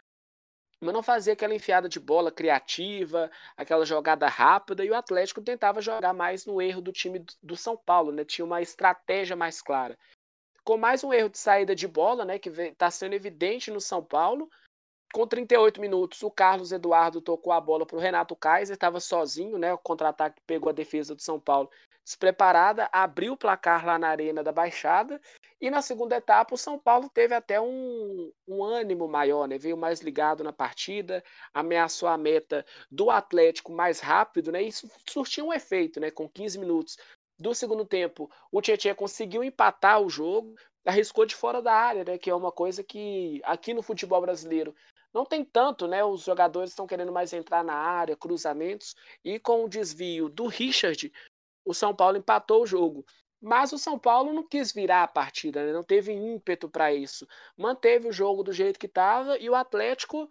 [0.80, 5.82] mas não fazia aquela enfiada de bola criativa, aquela jogada rápida, e o Atlético tentava
[5.82, 8.24] jogar mais no erro do time do São Paulo, né?
[8.24, 9.98] Tinha uma estratégia mais clara.
[10.64, 12.38] Com mais um erro de saída de bola, né?
[12.38, 14.50] Que está sendo evidente no São Paulo,
[15.14, 19.58] com 38 minutos, o Carlos Eduardo tocou a bola para o Renato Kaiser, estava sozinho,
[19.58, 19.74] né?
[19.74, 21.70] O contra-ataque pegou a defesa do São Paulo
[22.04, 25.20] despreparada, abriu o placar lá na Arena da Baixada.
[25.60, 29.58] E na segunda etapa, o São Paulo teve até um, um ânimo maior, né?
[29.58, 34.62] Veio mais ligado na partida, ameaçou a meta do Atlético mais rápido, né?
[34.62, 36.12] Isso surtiu um efeito, né?
[36.12, 36.98] Com 15 minutos
[37.40, 42.18] do segundo tempo, o Tietchan conseguiu empatar o jogo, arriscou de fora da área, né?
[42.18, 44.76] Que é uma coisa que aqui no futebol brasileiro
[45.14, 46.04] não tem tanto, né?
[46.04, 51.12] Os jogadores estão querendo mais entrar na área, cruzamentos, e com o desvio do Richard,
[51.66, 53.06] o São Paulo empatou o jogo.
[53.42, 55.72] Mas o São Paulo não quis virar a partida, né?
[55.72, 57.28] não teve ímpeto para isso.
[57.56, 60.30] Manteve o jogo do jeito que estava e o Atlético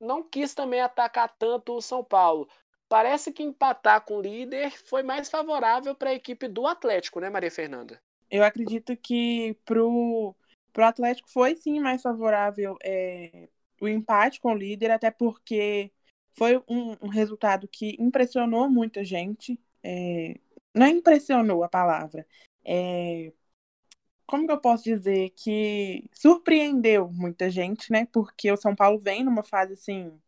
[0.00, 2.48] não quis também atacar tanto o São Paulo.
[2.88, 7.28] Parece que empatar com o líder foi mais favorável para a equipe do Atlético, né,
[7.28, 8.00] Maria Fernanda?
[8.30, 10.34] Eu acredito que pro,
[10.72, 13.48] pro Atlético foi sim mais favorável é,
[13.80, 15.90] o empate com o líder, até porque
[16.32, 19.58] foi um, um resultado que impressionou muita gente.
[19.82, 20.36] É,
[20.76, 22.26] não impressionou a palavra.
[22.64, 23.32] É,
[24.26, 28.06] como que eu posso dizer que surpreendeu muita gente, né?
[28.12, 30.20] Porque o São Paulo vem numa fase assim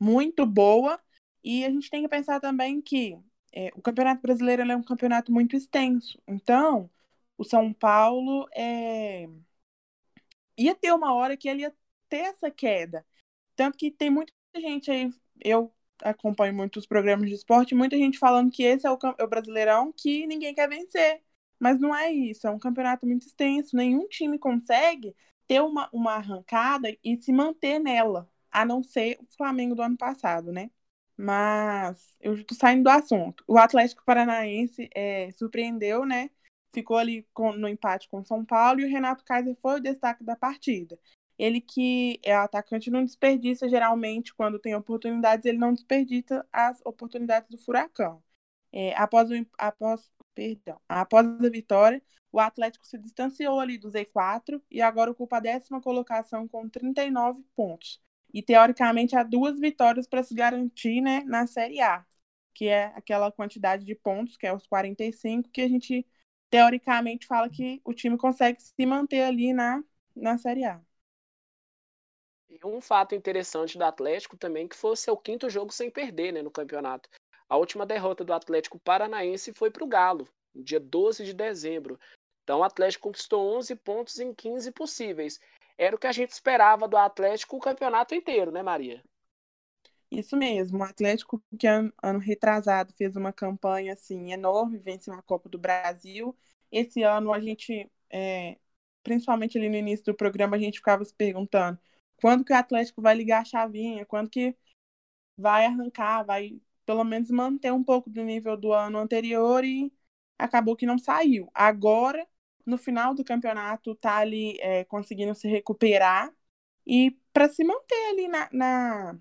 [0.00, 1.00] muito boa
[1.44, 3.18] e a gente tem que pensar também que
[3.52, 6.20] é, o Campeonato Brasileiro é um campeonato muito extenso.
[6.26, 6.90] Então,
[7.36, 9.28] o São Paulo é,
[10.56, 11.74] ia ter uma hora que ele ia
[12.08, 13.06] ter essa queda.
[13.56, 15.10] Tanto que tem muita gente aí,
[15.40, 19.28] eu acompanho muitos programas de esporte, muita gente falando que esse é o, é o
[19.28, 21.22] Brasileirão que ninguém quer vencer.
[21.58, 25.14] Mas não é isso, é um campeonato muito extenso, nenhum time consegue
[25.46, 29.96] ter uma, uma arrancada e se manter nela, a não ser o Flamengo do ano
[29.96, 30.70] passado, né?
[31.16, 33.42] Mas eu estou saindo do assunto.
[33.46, 36.30] O Atlético Paranaense é, surpreendeu, né?
[36.72, 40.22] Ficou ali com, no empate com São Paulo e o Renato Kaiser foi o destaque
[40.22, 40.98] da partida.
[41.38, 47.48] Ele que é atacante não desperdiça geralmente quando tem oportunidades, ele não desperdiça as oportunidades
[47.50, 48.22] do Furacão.
[48.72, 54.62] É, após, o, após, perdão, após a vitória, o Atlético se distanciou ali do Z4
[54.70, 58.00] e agora ocupa a décima colocação com 39 pontos.
[58.32, 62.04] E teoricamente há duas vitórias para se garantir né, na Série A,
[62.54, 66.06] que é aquela quantidade de pontos, que é os 45, que a gente
[66.50, 69.82] teoricamente fala que o time consegue se manter ali na,
[70.14, 70.80] na Série A.
[72.48, 76.32] E um fato interessante do Atlético também que foi o seu quinto jogo sem perder
[76.32, 77.08] né, no campeonato.
[77.48, 81.98] A última derrota do Atlético Paranaense foi para o Galo, no dia 12 de dezembro.
[82.42, 85.38] Então o Atlético conquistou 11 pontos em 15 possíveis.
[85.76, 89.02] Era o que a gente esperava do Atlético o campeonato inteiro, né, Maria?
[90.10, 95.22] Isso mesmo, o Atlético que ano, ano retrasado fez uma campanha assim enorme, venceu a
[95.22, 96.34] Copa do Brasil.
[96.72, 98.56] Esse ano a gente, é,
[99.02, 101.78] principalmente ali no início do programa, a gente ficava se perguntando
[102.20, 104.56] quando que o Atlético vai ligar a chavinha, quando que
[105.36, 109.92] vai arrancar, vai pelo menos manter um pouco do nível do ano anterior e
[110.38, 111.50] acabou que não saiu.
[111.54, 112.26] Agora,
[112.64, 116.32] no final do campeonato, tá ali é, conseguindo se recuperar
[116.86, 119.18] e para se manter ali na, na,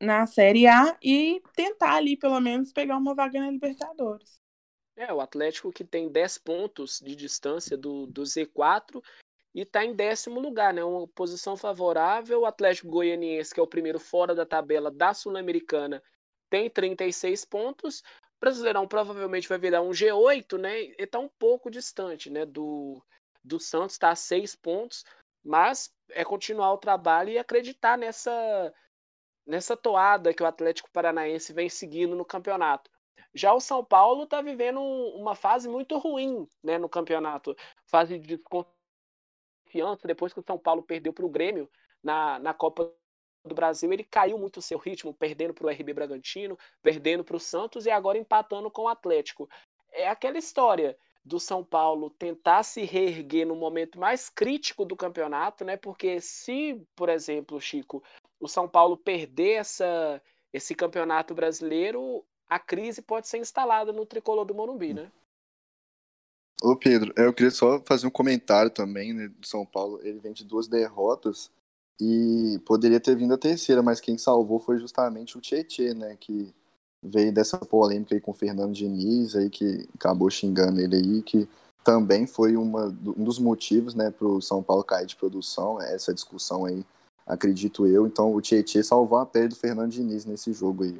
[0.00, 4.40] na Série A e tentar ali pelo menos pegar uma vaga na Libertadores.
[4.96, 9.02] É, o Atlético que tem 10 pontos de distância do, do Z4
[9.54, 10.82] e está em décimo lugar, né?
[10.82, 12.40] Uma posição favorável.
[12.40, 16.02] O Atlético Goianiense, que é o primeiro fora da tabela da Sul-Americana,
[16.50, 18.00] tem 36 pontos.
[18.00, 20.80] O Brasileirão provavelmente vai virar um G8, né?
[20.82, 22.44] E está um pouco distante, né?
[22.44, 23.00] Do,
[23.44, 25.04] do Santos, está a 6 pontos.
[25.44, 28.74] Mas é continuar o trabalho e acreditar nessa,
[29.46, 32.90] nessa toada que o Atlético Paranaense vem seguindo no campeonato.
[33.32, 37.54] Já o São Paulo está vivendo uma fase muito ruim né, no campeonato.
[37.86, 38.38] Fase de
[39.74, 41.68] confiança depois que o São Paulo perdeu para o Grêmio
[42.02, 42.92] na, na Copa
[43.44, 47.36] do Brasil, ele caiu muito o seu ritmo, perdendo para o RB Bragantino, perdendo para
[47.36, 49.48] o Santos e agora empatando com o Atlético.
[49.92, 55.64] É aquela história do São Paulo tentar se reerguer no momento mais crítico do campeonato,
[55.64, 55.76] né?
[55.76, 58.02] Porque se, por exemplo, Chico,
[58.40, 64.44] o São Paulo perder essa, esse campeonato brasileiro, a crise pode ser instalada no tricolor
[64.44, 65.10] do Morumbi, né?
[66.64, 70.00] Ô Pedro, eu queria só fazer um comentário também né, do São Paulo.
[70.02, 71.50] Ele vem de duas derrotas
[72.00, 76.16] E poderia ter vindo a terceira, mas quem salvou foi justamente o Tietê, né?
[76.20, 76.54] Que
[77.02, 81.48] veio dessa polêmica aí com o Fernando Diniz, aí que acabou xingando ele aí, que
[81.84, 86.14] também foi uma, um dos motivos, né, para o São Paulo cair de produção, essa
[86.14, 86.84] discussão aí,
[87.26, 88.06] acredito eu.
[88.06, 90.98] Então o Tietê salvou a pele do Fernando Diniz nesse jogo aí.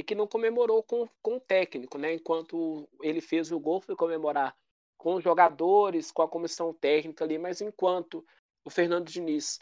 [0.00, 2.14] E que não comemorou com, com o técnico, né?
[2.14, 4.56] Enquanto ele fez o gol, foi comemorar
[4.96, 8.24] com os jogadores, com a comissão técnica ali, mas enquanto
[8.64, 9.60] o Fernando Diniz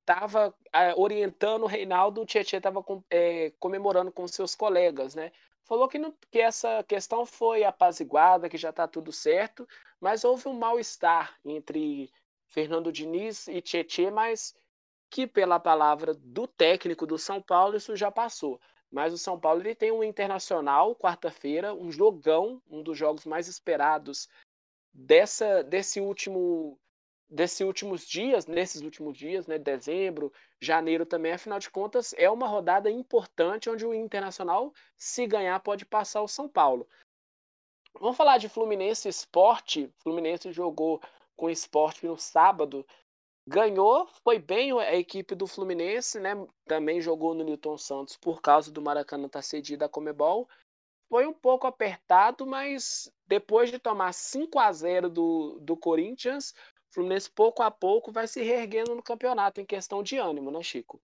[0.00, 5.32] estava é, orientando o Reinaldo, o Tietchan estava é, comemorando com seus colegas, né?
[5.64, 9.66] Falou que, não, que essa questão foi apaziguada, que já está tudo certo,
[10.00, 12.08] mas houve um mal-estar entre
[12.46, 14.54] Fernando Diniz e Tietchan, mas
[15.10, 18.60] que pela palavra do técnico do São Paulo isso já passou.
[18.92, 23.48] Mas o São Paulo ele tem um internacional quarta-feira, um jogão, um dos jogos mais
[23.48, 24.28] esperados
[24.92, 26.78] dessa desse último
[27.30, 32.46] desses últimos dias, nesses últimos dias, né, dezembro, janeiro também, afinal de contas, é uma
[32.46, 36.86] rodada importante onde o Internacional, se ganhar, pode passar o São Paulo.
[37.98, 39.90] Vamos falar de Fluminense Esporte.
[39.98, 41.00] Fluminense jogou
[41.34, 42.86] com o Esporte no sábado.
[43.46, 46.30] Ganhou, foi bem a equipe do Fluminense, né?
[46.64, 50.48] Também jogou no Newton Santos por causa do Maracanã estar tá cedido a Comebol.
[51.10, 56.54] Foi um pouco apertado, mas depois de tomar 5 a 0 do, do Corinthians,
[56.90, 60.62] o Fluminense pouco a pouco vai se reerguendo no campeonato em questão de ânimo, né,
[60.62, 61.00] Chico?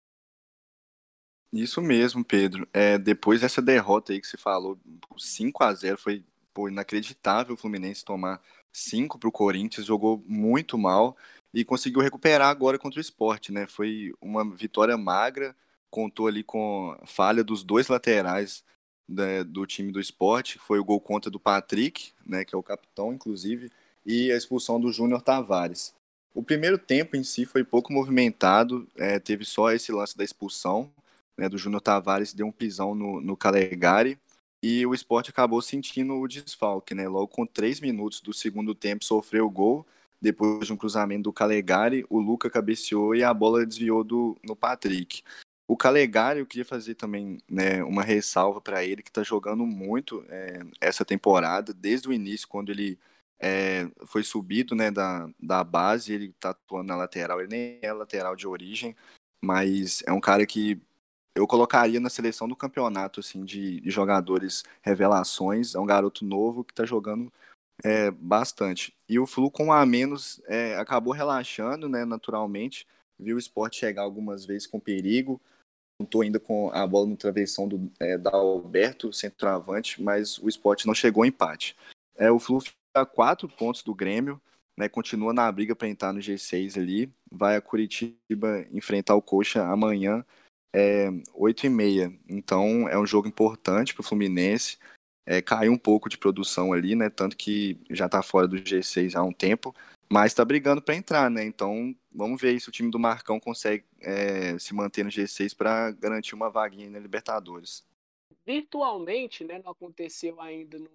[1.51, 2.67] Isso mesmo, Pedro.
[2.71, 4.79] É, depois dessa derrota aí que você falou,
[5.17, 6.23] 5 a 0 foi
[6.53, 11.17] pô, inacreditável o Fluminense tomar 5 para o Corinthians, jogou muito mal
[11.53, 13.65] e conseguiu recuperar agora contra o esporte, né?
[13.67, 15.55] Foi uma vitória magra,
[15.89, 18.63] contou ali com falha dos dois laterais
[19.09, 22.63] né, do time do esporte, foi o gol contra do Patrick, né, que é o
[22.63, 23.71] capitão, inclusive,
[24.05, 25.93] e a expulsão do Júnior Tavares.
[26.33, 30.91] O primeiro tempo em si foi pouco movimentado, é, teve só esse lance da expulsão
[31.35, 34.19] né, do Júnior Tavares, deu um pisão no, no Calegari,
[34.61, 36.93] e o esporte acabou sentindo o desfalque.
[36.93, 37.07] Né?
[37.07, 39.87] Logo com três minutos do segundo tempo sofreu o gol,
[40.21, 44.55] depois de um cruzamento do Calegari, o Luca cabeceou e a bola desviou do, no
[44.55, 45.23] Patrick.
[45.67, 50.25] O Calegari, eu queria fazer também né, uma ressalva para ele, que está jogando muito
[50.27, 52.97] é, essa temporada, desde o início, quando ele
[53.39, 57.93] é, foi subido né, da, da base, ele está atuando na lateral, ele nem é
[57.93, 58.95] lateral de origem,
[59.41, 60.81] mas é um cara que
[61.35, 66.63] eu colocaria na seleção do campeonato assim de, de jogadores revelações, é um garoto novo
[66.63, 67.31] que está jogando
[67.83, 68.93] é, bastante.
[69.07, 72.87] E o Flu com a menos é, acabou relaxando, né, naturalmente,
[73.19, 75.39] viu o esporte chegar algumas vezes com perigo,
[75.99, 80.87] contou ainda com a bola no travessão do, é, da Alberto, centroavante, mas o esporte
[80.87, 81.75] não chegou ao empate.
[82.15, 82.61] É, o Flu
[82.93, 84.41] a quatro pontos do Grêmio,
[84.77, 87.11] né, continua na briga para entrar no G6 ali.
[87.31, 90.25] Vai a Curitiba enfrentar o Coxa amanhã,
[90.73, 92.13] é, 8 e meia.
[92.27, 94.77] Então é um jogo importante para o Fluminense.
[95.29, 97.07] É, caiu um pouco de produção ali, né?
[97.07, 99.75] Tanto que já está fora do G6 há um tempo,
[100.11, 101.43] mas está brigando para entrar, né?
[101.45, 105.91] Então vamos ver se o time do Marcão consegue é, se manter no G6 para
[105.91, 107.85] garantir uma vaguinha na Libertadores.
[108.43, 109.61] Virtualmente, né?
[109.63, 110.89] Não aconteceu ainda no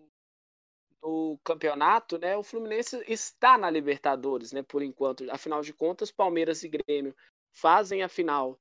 [1.05, 5.31] no campeonato, né, o Fluminense está na Libertadores, né, por enquanto.
[5.31, 7.15] Afinal de contas, Palmeiras e Grêmio
[7.53, 8.59] fazem a final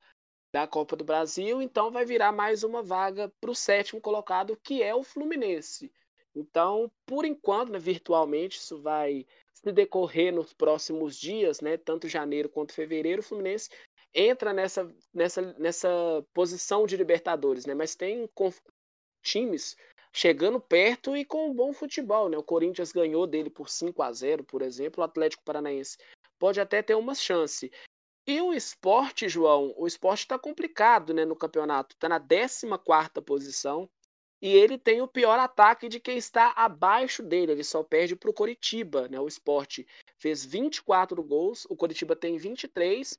[0.53, 4.83] da Copa do Brasil, então vai virar mais uma vaga para o sétimo colocado, que
[4.83, 5.91] é o Fluminense.
[6.35, 12.49] Então, por enquanto, né, virtualmente, isso vai se decorrer nos próximos dias, né, tanto janeiro
[12.49, 13.71] quanto fevereiro, o Fluminense
[14.13, 15.89] entra nessa, nessa, nessa
[16.35, 18.29] posição de Libertadores, né, mas tem
[19.23, 19.75] times
[20.13, 22.37] chegando perto e com um bom futebol, né?
[22.37, 25.97] O Corinthians ganhou dele por 5 a 0, por exemplo, o Atlético Paranaense
[26.37, 27.71] pode até ter uma chance.
[28.25, 32.65] E o esporte, João, o esporte está complicado né, no campeonato, está na 14
[33.25, 33.89] posição
[34.41, 38.29] e ele tem o pior ataque de quem está abaixo dele, ele só perde para
[38.29, 39.17] o Coritiba, né?
[39.19, 43.17] O esporte fez 24 gols, o Coritiba tem 23.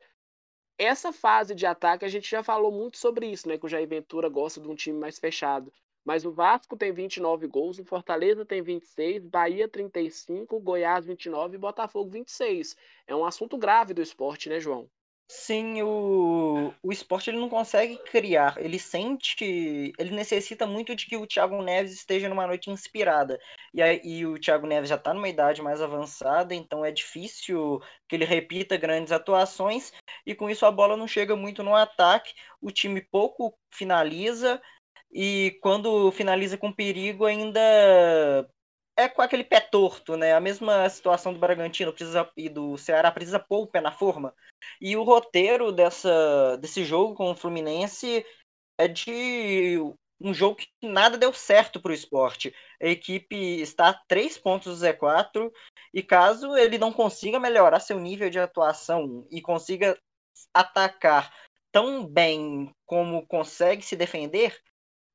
[0.79, 3.57] Essa fase de ataque a gente já falou muito sobre isso, né?
[3.57, 5.73] Que o Jair Ventura gosta de um time mais fechado.
[6.05, 11.59] Mas o Vasco tem 29 gols, o Fortaleza tem 26, Bahia 35, Goiás 29 e
[11.59, 12.77] Botafogo 26.
[13.07, 14.91] É um assunto grave do esporte, né, João?
[15.27, 21.17] Sim, o, o esporte ele não consegue criar, ele sente, ele necessita muito de que
[21.17, 23.41] o Thiago Neves esteja numa noite inspirada.
[23.73, 28.17] E, e o Thiago Neves já está numa idade mais avançada, então é difícil que
[28.17, 29.93] ele repita grandes atuações,
[30.27, 34.61] e com isso a bola não chega muito no ataque, o time pouco finaliza,
[35.11, 37.61] e quando finaliza com perigo ainda
[38.97, 40.35] é com aquele pé torto, né?
[40.35, 44.35] A mesma situação do Bragantino precisa, e do Ceará precisa pôr o pé na forma.
[44.81, 48.25] E o roteiro dessa, desse jogo com o Fluminense
[48.79, 49.79] é de
[50.21, 52.55] um jogo que nada deu certo para o esporte.
[52.81, 55.51] A equipe está a três pontos do Z4
[55.93, 59.99] e caso ele não consiga melhorar seu nível de atuação e consiga
[60.53, 61.33] atacar
[61.73, 64.57] tão bem como consegue se defender,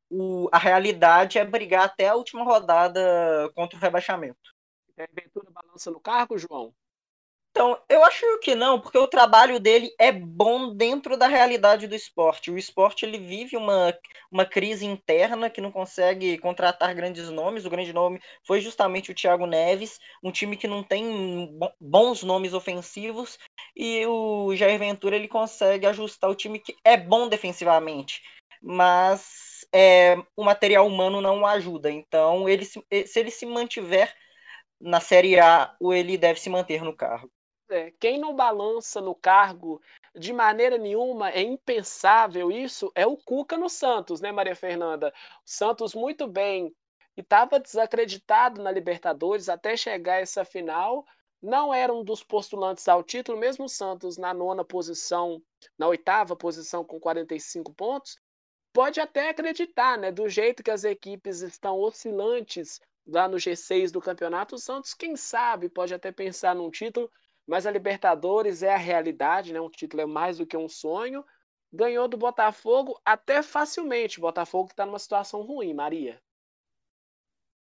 [0.10, 4.38] o, a realidade é brigar até a última rodada contra o rebaixamento.
[4.98, 6.74] É Ventura balança no cargo, João?
[7.52, 11.96] Então, eu acho que não, porque o trabalho dele é bom dentro da realidade do
[11.96, 12.52] esporte.
[12.52, 13.94] O esporte ele vive uma,
[14.32, 17.66] uma crise interna que não consegue contratar grandes nomes.
[17.66, 21.50] O grande nome foi justamente o Thiago Neves, um time que não tem
[21.82, 23.38] bons nomes ofensivos,
[23.76, 28.22] e o Jair Ventura ele consegue ajustar o time que é bom defensivamente.
[28.62, 31.90] Mas é, o material humano não ajuda.
[31.90, 34.14] Então, ele se, se ele se mantiver
[34.80, 37.32] na Série A, ele deve se manter no cargo.
[37.70, 39.80] É, quem não balança no cargo
[40.16, 45.14] de maneira nenhuma, é impensável isso, é o Cuca no Santos, né, Maria Fernanda?
[45.46, 46.74] O Santos muito bem
[47.16, 51.06] e estava desacreditado na Libertadores até chegar essa final.
[51.42, 55.42] Não era um dos postulantes ao título, mesmo o Santos na nona posição,
[55.78, 58.18] na oitava posição com 45 pontos,
[58.74, 60.12] pode até acreditar, né?
[60.12, 65.16] Do jeito que as equipes estão oscilantes lá no G6 do campeonato, o Santos, quem
[65.16, 67.12] sabe, pode até pensar num título,
[67.48, 69.60] mas a Libertadores é a realidade, né?
[69.60, 71.26] Um título é mais do que um sonho.
[71.72, 74.20] Ganhou do Botafogo até facilmente.
[74.20, 76.22] O Botafogo está numa situação ruim, Maria.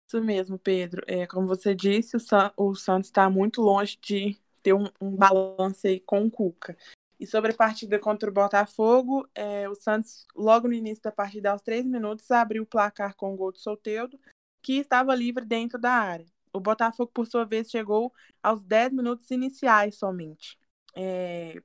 [0.06, 1.02] Isso mesmo, Pedro.
[1.06, 2.20] É, como você disse, o,
[2.56, 6.76] o Santos está muito longe de ter um, um balanço aí com o Cuca.
[7.18, 11.50] E sobre a partida contra o Botafogo, é, o Santos, logo no início da partida,
[11.50, 14.18] aos três minutos, abriu o placar com o gol de Solteudo,
[14.62, 16.26] que estava livre dentro da área.
[16.52, 18.12] O Botafogo, por sua vez, chegou
[18.42, 20.58] aos 10 minutos iniciais somente.
[20.96, 21.60] É...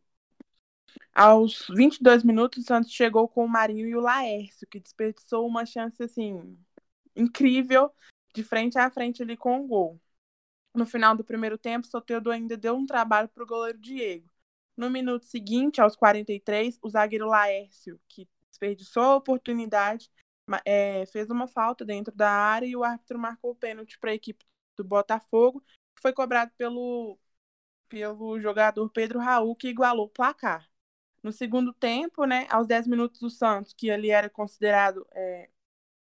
[1.14, 5.66] Aos 22 minutos, o Santos chegou com o Marinho e o Laércio, que desperdiçou uma
[5.66, 6.58] chance assim
[7.16, 7.92] incrível
[8.34, 10.02] de frente a frente ali com o gol.
[10.74, 14.28] No final do primeiro tempo, Soteldo ainda deu um trabalho para o goleiro Diego.
[14.76, 20.10] No minuto seguinte, aos 43, o zagueiro Laércio, que desperdiçou a oportunidade,
[20.66, 24.16] é, fez uma falta dentro da área e o árbitro marcou o pênalti para a
[24.16, 24.44] equipe
[24.76, 25.62] do Botafogo,
[25.96, 27.18] que foi cobrado pelo,
[27.88, 30.68] pelo jogador Pedro Raul, que igualou o placar.
[31.22, 35.50] No segundo tempo, né, aos 10 minutos do Santos, que ali era considerado é,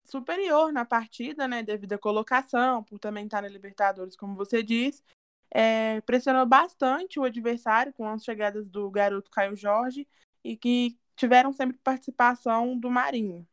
[0.04, 5.02] superior na partida, né, devido à colocação, por também estar na Libertadores, como você disse,
[5.50, 10.06] é, pressionou bastante o adversário com as chegadas do garoto Caio Jorge
[10.44, 13.46] e que tiveram sempre participação do Marinho,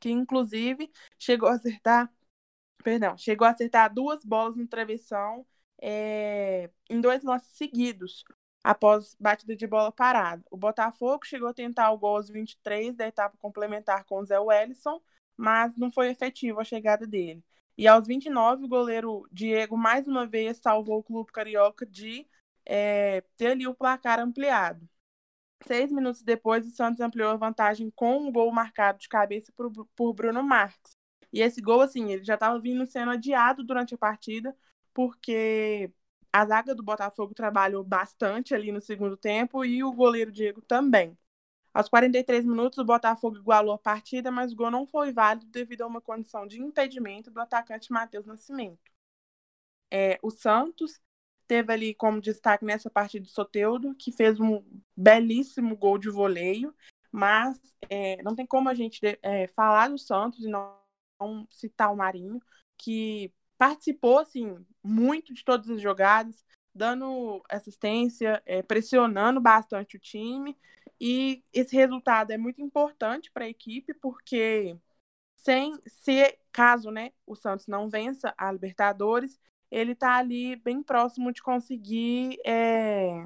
[0.00, 2.12] que inclusive chegou a acertar,
[2.84, 5.46] perdão, chegou a acertar duas bolas no travessão
[5.82, 8.24] é, em dois lances seguidos
[8.62, 10.44] após batida de bola parada.
[10.50, 14.38] O Botafogo chegou a tentar o gol aos 23 da etapa complementar com o Zé
[14.38, 15.00] Wellison,
[15.36, 17.42] mas não foi efetivo a chegada dele.
[17.80, 22.26] E aos 29, o goleiro Diego mais uma vez salvou o clube carioca de
[22.66, 24.86] é, ter ali o placar ampliado.
[25.66, 29.72] Seis minutos depois, o Santos ampliou a vantagem com um gol marcado de cabeça por,
[29.96, 30.92] por Bruno Marques.
[31.32, 34.54] E esse gol, assim, ele já estava vindo sendo adiado durante a partida,
[34.92, 35.90] porque
[36.30, 41.16] a zaga do Botafogo trabalhou bastante ali no segundo tempo e o goleiro Diego também.
[41.80, 45.80] Aos 43 minutos, o Botafogo igualou a partida, mas o gol não foi válido devido
[45.80, 48.92] a uma condição de impedimento do atacante Matheus Nascimento.
[49.90, 51.00] É, o Santos
[51.48, 54.62] teve ali como destaque nessa partida o Soteudo, que fez um
[54.94, 56.74] belíssimo gol de voleio,
[57.10, 57.58] mas
[57.88, 60.76] é, não tem como a gente é, falar do Santos e não,
[61.18, 62.42] não citar o Marinho,
[62.76, 70.54] que participou assim, muito de todas as jogadas, dando assistência, é, pressionando bastante o time
[71.00, 74.76] e esse resultado é muito importante para a equipe, porque
[75.36, 79.40] sem se caso né, o Santos não vença a Libertadores,
[79.70, 83.24] ele está ali bem próximo de conseguir é,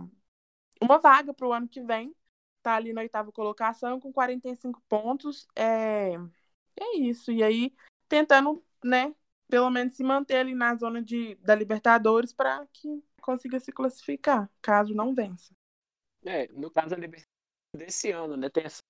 [0.81, 2.15] uma vaga para o ano que vem.
[2.59, 5.47] Está ali na oitava colocação com 45 pontos.
[5.57, 6.15] É,
[6.79, 7.33] é isso.
[7.33, 7.75] E aí,
[8.09, 9.15] tentando, né,
[9.49, 14.51] pelo menos se manter ali na zona de, da Libertadores para que consiga se classificar,
[14.63, 15.53] caso não vença.
[16.25, 17.34] É, no caso da Libertadores
[17.77, 18.49] desse ano, né?
[18.49, 18.83] Tem essa,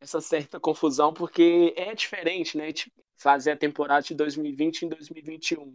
[0.00, 2.72] essa certa confusão, porque é diferente, né?
[2.72, 5.74] De fazer a temporada de 2020 em 2021.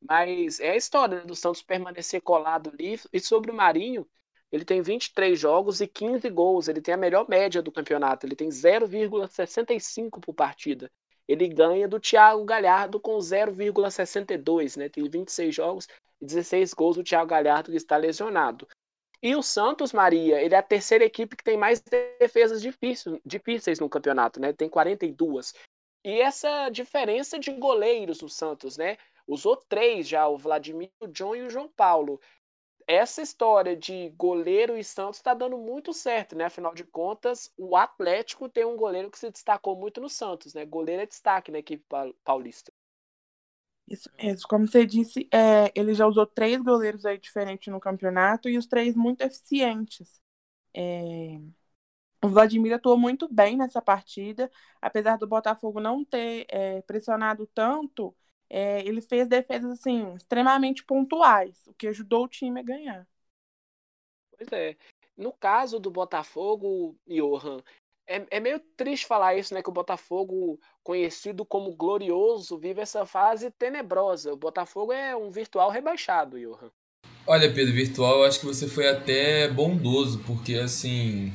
[0.00, 2.98] Mas é a história né, do Santos permanecer colado ali.
[3.12, 4.06] E sobre o Marinho,
[4.50, 6.68] ele tem 23 jogos e 15 gols.
[6.68, 8.26] Ele tem a melhor média do campeonato.
[8.26, 10.90] Ele tem 0,65 por partida.
[11.28, 14.88] ele ganha do Thiago Galhardo com 0,62, né?
[14.88, 15.88] Tem 26 jogos
[16.20, 18.66] e 16 gols do Thiago Galhardo que está lesionado.
[19.22, 23.78] E o Santos, Maria, ele é a terceira equipe que tem mais defesas difíceis, difíceis
[23.78, 24.52] no campeonato, né?
[24.52, 25.54] Tem 42.
[26.04, 28.96] E essa diferença de goleiros do Santos, né?
[29.24, 32.20] Usou três já, o Vladimir, o John e o João Paulo.
[32.84, 36.46] Essa história de goleiro e Santos está dando muito certo, né?
[36.46, 40.66] Afinal de contas, o Atlético tem um goleiro que se destacou muito no Santos, né?
[40.66, 41.84] Goleiro é destaque na equipe
[42.24, 42.72] paulista.
[43.92, 44.48] Isso mesmo.
[44.48, 48.66] Como você disse, é, ele já usou três goleiros aí diferentes no campeonato e os
[48.66, 50.18] três muito eficientes.
[50.74, 51.38] É,
[52.24, 58.14] o Vladimir atuou muito bem nessa partida, apesar do Botafogo não ter é, pressionado tanto,
[58.50, 63.08] é, ele fez defesas assim extremamente pontuais, o que ajudou o time a ganhar.
[64.36, 64.76] Pois é.
[65.16, 67.62] No caso do Botafogo, Johan,
[68.06, 69.62] é, é meio triste falar isso, né?
[69.62, 74.32] Que o Botafogo, conhecido como glorioso, vive essa fase tenebrosa.
[74.32, 76.70] O Botafogo é um virtual rebaixado, Johan.
[77.26, 81.32] Olha, Pedro, virtual, eu acho que você foi até bondoso, porque assim,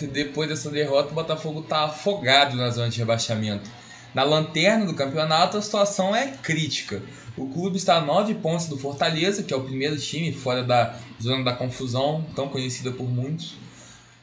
[0.00, 3.70] depois dessa derrota, o Botafogo está afogado na zona de rebaixamento.
[4.12, 7.02] Na lanterna do campeonato, a situação é crítica.
[7.36, 10.98] O clube está a nove pontos do Fortaleza, que é o primeiro time fora da
[11.22, 13.54] zona da confusão, tão conhecida por muitos.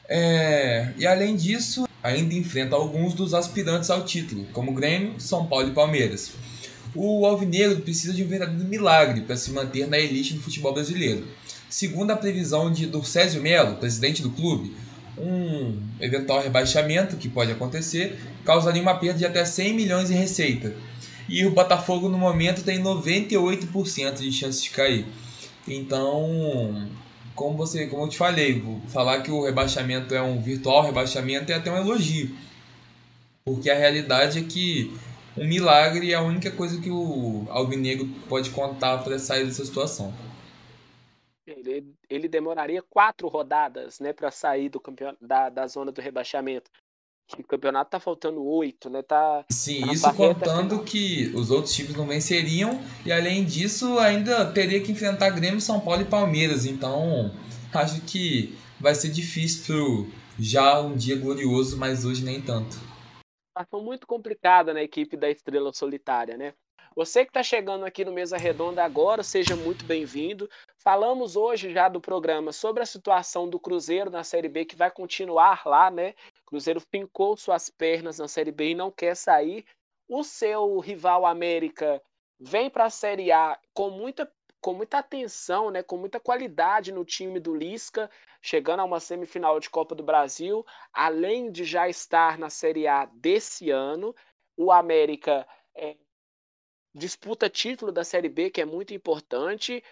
[0.08, 0.90] É...
[0.96, 5.72] E além disso, ainda enfrenta alguns dos aspirantes ao título, como Grêmio, São Paulo e
[5.72, 6.32] Palmeiras.
[6.94, 11.26] O Alvinegro precisa de um verdadeiro milagre para se manter na elite do futebol brasileiro.
[11.68, 14.72] Segundo a previsão de Durcésio Melo, presidente do clube,
[15.18, 20.74] um eventual rebaixamento que pode acontecer causaria uma perda de até 100 milhões em receita.
[21.28, 25.06] E o Botafogo no momento tem 98% de chance de cair.
[25.66, 26.88] Então,
[27.34, 31.56] como você, como eu te falei, falar que o rebaixamento é um virtual rebaixamento é
[31.56, 32.36] até um elogio.
[33.44, 34.96] Porque a realidade é que
[35.36, 40.14] um milagre é a única coisa que o Albinegro pode contar para sair dessa situação.
[41.46, 45.14] Ele, ele demoraria quatro rodadas né, para sair do campeon...
[45.20, 46.70] da, da zona do rebaixamento.
[47.38, 49.02] O campeonato tá faltando oito, né?
[49.02, 54.50] Tá, Sim, tá isso contando que os outros times não venceriam e além disso ainda
[54.52, 56.66] teria que enfrentar Grêmio, São Paulo e Palmeiras.
[56.66, 57.32] Então
[57.72, 60.08] acho que vai ser difícil
[60.38, 62.76] já um dia glorioso, mas hoje nem tanto.
[63.56, 66.54] Situação muito complicada na equipe da Estrela Solitária, né?
[66.96, 70.48] Você que está chegando aqui no Mesa Redonda agora, seja muito bem-vindo.
[70.78, 74.90] Falamos hoje já do programa sobre a situação do Cruzeiro na Série B, que vai
[74.92, 76.14] continuar lá, né?
[76.54, 79.66] Cruzeiro fincou suas pernas na Série B e não quer sair.
[80.08, 82.00] O seu rival América
[82.38, 87.04] vem para a Série A com muita com muita atenção, né, com muita qualidade no
[87.04, 88.08] time do Lisca,
[88.40, 93.04] chegando a uma semifinal de Copa do Brasil, além de já estar na Série A
[93.04, 94.14] desse ano.
[94.56, 95.96] O América é,
[96.94, 99.82] disputa título da Série B, que é muito importante.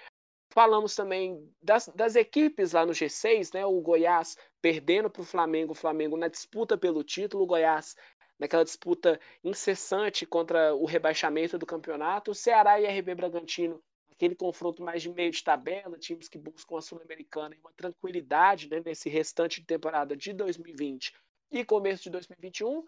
[0.52, 3.64] Falamos também das, das equipes lá no G6, né?
[3.64, 7.96] O Goiás perdendo para o Flamengo, o Flamengo na disputa pelo título, o Goiás
[8.38, 14.82] naquela disputa incessante contra o rebaixamento do campeonato, o Ceará e RB Bragantino, aquele confronto
[14.82, 19.08] mais de meio de tabela, times que buscam a Sul-Americana e uma tranquilidade né, nesse
[19.08, 21.14] restante de temporada de 2020
[21.50, 22.84] e começo de 2021.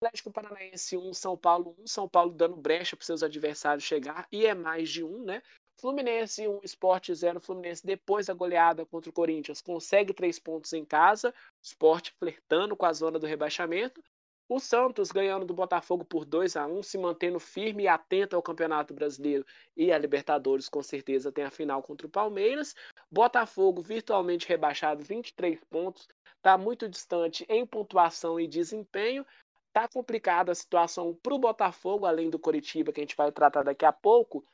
[0.00, 4.46] Atlético Paranaense 1, São Paulo 1, São Paulo dando brecha para seus adversários chegar, e
[4.46, 5.42] é mais de um, né?
[5.82, 7.40] Fluminense 1, Sport 0.
[7.40, 11.34] Fluminense, depois da goleada contra o Corinthians, consegue três pontos em casa.
[11.60, 14.00] Sport flertando com a zona do rebaixamento.
[14.48, 18.42] O Santos ganhando do Botafogo por 2 a 1 se mantendo firme e atento ao
[18.42, 19.44] Campeonato Brasileiro
[19.76, 22.76] e a Libertadores, com certeza tem a final contra o Palmeiras.
[23.10, 26.06] Botafogo virtualmente rebaixado, 23 pontos,
[26.36, 29.26] está muito distante em pontuação e desempenho.
[29.72, 33.64] Tá complicada a situação para o Botafogo, além do Coritiba, que a gente vai tratar
[33.64, 34.44] daqui a pouco.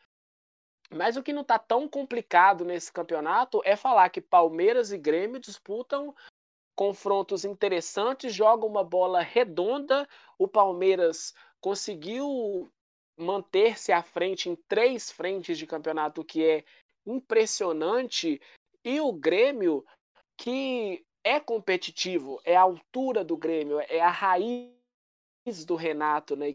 [0.95, 5.39] Mas o que não está tão complicado nesse campeonato é falar que Palmeiras e Grêmio
[5.39, 6.15] disputam
[6.75, 10.09] confrontos interessantes, jogam uma bola redonda.
[10.39, 12.71] O Palmeiras conseguiu
[13.19, 16.65] manter-se à frente em três frentes de campeonato, que é
[17.05, 18.41] impressionante.
[18.85, 19.85] E o Grêmio,
[20.37, 24.73] que é competitivo, é a altura do Grêmio, é a raiz
[25.67, 26.47] do Renato na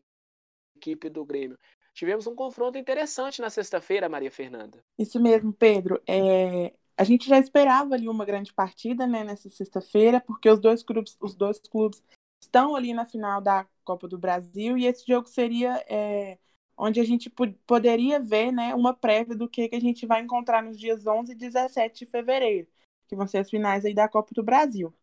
[0.77, 1.59] equipe do Grêmio.
[1.93, 4.83] Tivemos um confronto interessante na sexta-feira, Maria Fernanda.
[4.97, 6.01] Isso mesmo, Pedro.
[6.07, 10.81] É, a gente já esperava ali uma grande partida né, nessa sexta-feira, porque os dois
[10.81, 12.01] clubes, os dois clubes
[12.41, 16.37] estão ali na final da Copa do Brasil e esse jogo seria é,
[16.77, 17.29] onde a gente
[17.65, 21.31] poderia ver né, uma prévia do que, que a gente vai encontrar nos dias 11
[21.31, 22.67] e 17 de fevereiro,
[23.07, 24.93] que vão ser as finais aí da Copa do Brasil.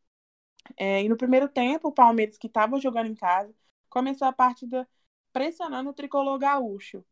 [0.76, 3.55] É, e no primeiro tempo, o Palmeiras, que estava jogando em casa,
[3.88, 4.88] começou a partida
[5.33, 7.05] pressionando o tricolor gaúcho.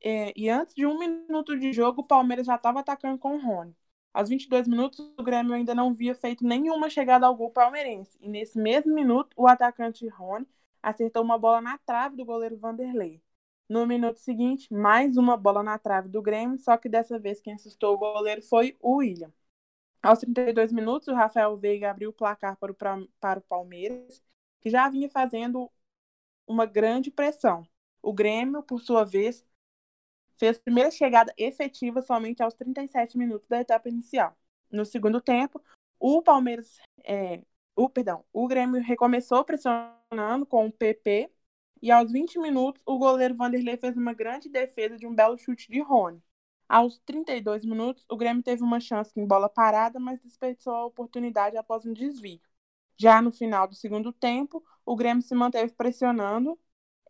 [0.00, 3.40] É, e antes de um minuto de jogo, o Palmeiras já estava atacando com o
[3.40, 3.76] Rony.
[4.14, 8.16] Aos 22 minutos, o Grêmio ainda não havia feito nenhuma chegada ao gol palmeirense.
[8.20, 10.46] E nesse mesmo minuto, o atacante Rony
[10.82, 13.22] acertou uma bola na trave do goleiro Vanderlei.
[13.68, 17.52] No minuto seguinte, mais uma bola na trave do Grêmio, só que dessa vez quem
[17.54, 19.32] assustou o goleiro foi o William.
[20.02, 22.74] Aos 32 minutos, o Rafael Veiga abriu o placar para o,
[23.20, 24.22] para o Palmeiras,
[24.60, 25.70] que já vinha fazendo
[26.48, 27.66] uma grande pressão.
[28.02, 29.46] O Grêmio, por sua vez,
[30.36, 34.36] fez a primeira chegada efetiva somente aos 37 minutos da etapa inicial.
[34.70, 35.62] No segundo tempo,
[35.98, 37.42] o Palmeiras, é,
[37.76, 41.30] o perdão, o Grêmio recomeçou pressionando com o PP
[41.82, 45.70] e aos 20 minutos o goleiro Vanderlei fez uma grande defesa de um belo chute
[45.70, 46.22] de Rony.
[46.68, 51.56] Aos 32 minutos, o Grêmio teve uma chance em bola parada, mas desperdiçou a oportunidade
[51.56, 52.40] após um desvio.
[52.98, 56.58] Já no final do segundo tempo, o Grêmio se manteve pressionando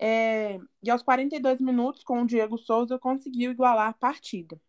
[0.01, 4.61] é, e aos 42 minutos, com o Diego Souza, conseguiu igualar a partida.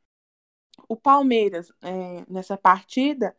[0.88, 3.36] O Palmeiras, é, nessa partida,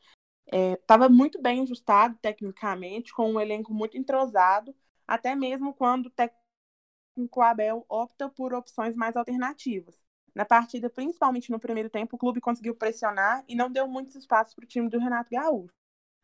[0.47, 4.75] estava é, muito bem ajustado tecnicamente, com um elenco muito entrosado,
[5.07, 10.01] até mesmo quando o técnico Abel opta por opções mais alternativas.
[10.35, 14.55] Na partida, principalmente no primeiro tempo, o clube conseguiu pressionar e não deu muitos espaços
[14.55, 15.80] para o time do Renato Gaúcho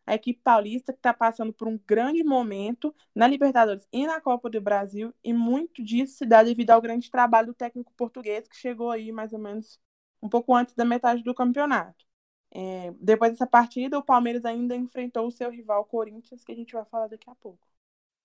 [0.07, 4.49] a equipe paulista que está passando por um grande momento na Libertadores e na Copa
[4.49, 8.57] do Brasil, e muito disso se dá devido ao grande trabalho do técnico português, que
[8.57, 9.81] chegou aí mais ou menos
[10.23, 12.07] um pouco antes da metade do campeonato.
[12.51, 16.73] É, depois dessa partida, o Palmeiras ainda enfrentou o seu rival Corinthians, que a gente
[16.73, 17.67] vai falar daqui a pouco.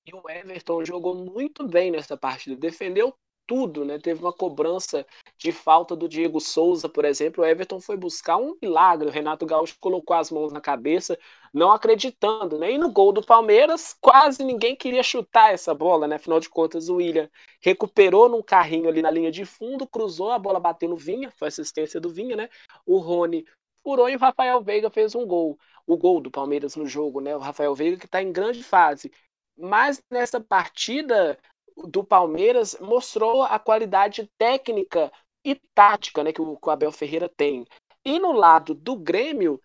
[0.05, 3.13] E o Everton jogou muito bem nessa partida, defendeu
[3.51, 3.99] tudo, né?
[3.99, 5.05] Teve uma cobrança
[5.37, 7.43] de falta do Diego Souza, por exemplo.
[7.43, 9.09] O Everton foi buscar um milagre.
[9.09, 11.19] O Renato Gaúcho colocou as mãos na cabeça,
[11.53, 12.71] não acreditando, né?
[12.71, 16.15] E no gol do Palmeiras, quase ninguém queria chutar essa bola, né?
[16.15, 17.29] Afinal de contas, o William
[17.59, 21.49] recuperou num carrinho ali na linha de fundo, cruzou, a bola bateu no Vinha, foi
[21.49, 22.49] assistência do Vinha, né?
[22.85, 23.43] O Rony
[23.83, 25.59] furou e o Rafael Veiga fez um gol.
[25.85, 27.35] O gol do Palmeiras no jogo, né?
[27.35, 29.11] O Rafael Veiga que está em grande fase.
[29.57, 31.37] Mas nessa partida,
[31.77, 35.11] do Palmeiras mostrou a qualidade técnica
[35.43, 37.65] e tática né, que, o, que o Abel Ferreira tem.
[38.05, 39.61] E no lado do Grêmio,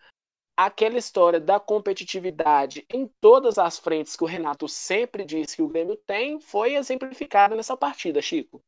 [0.57, 5.67] aquela história da competitividade em todas as frentes que o Renato sempre disse que o
[5.67, 8.61] Grêmio tem foi exemplificada nessa partida, Chico.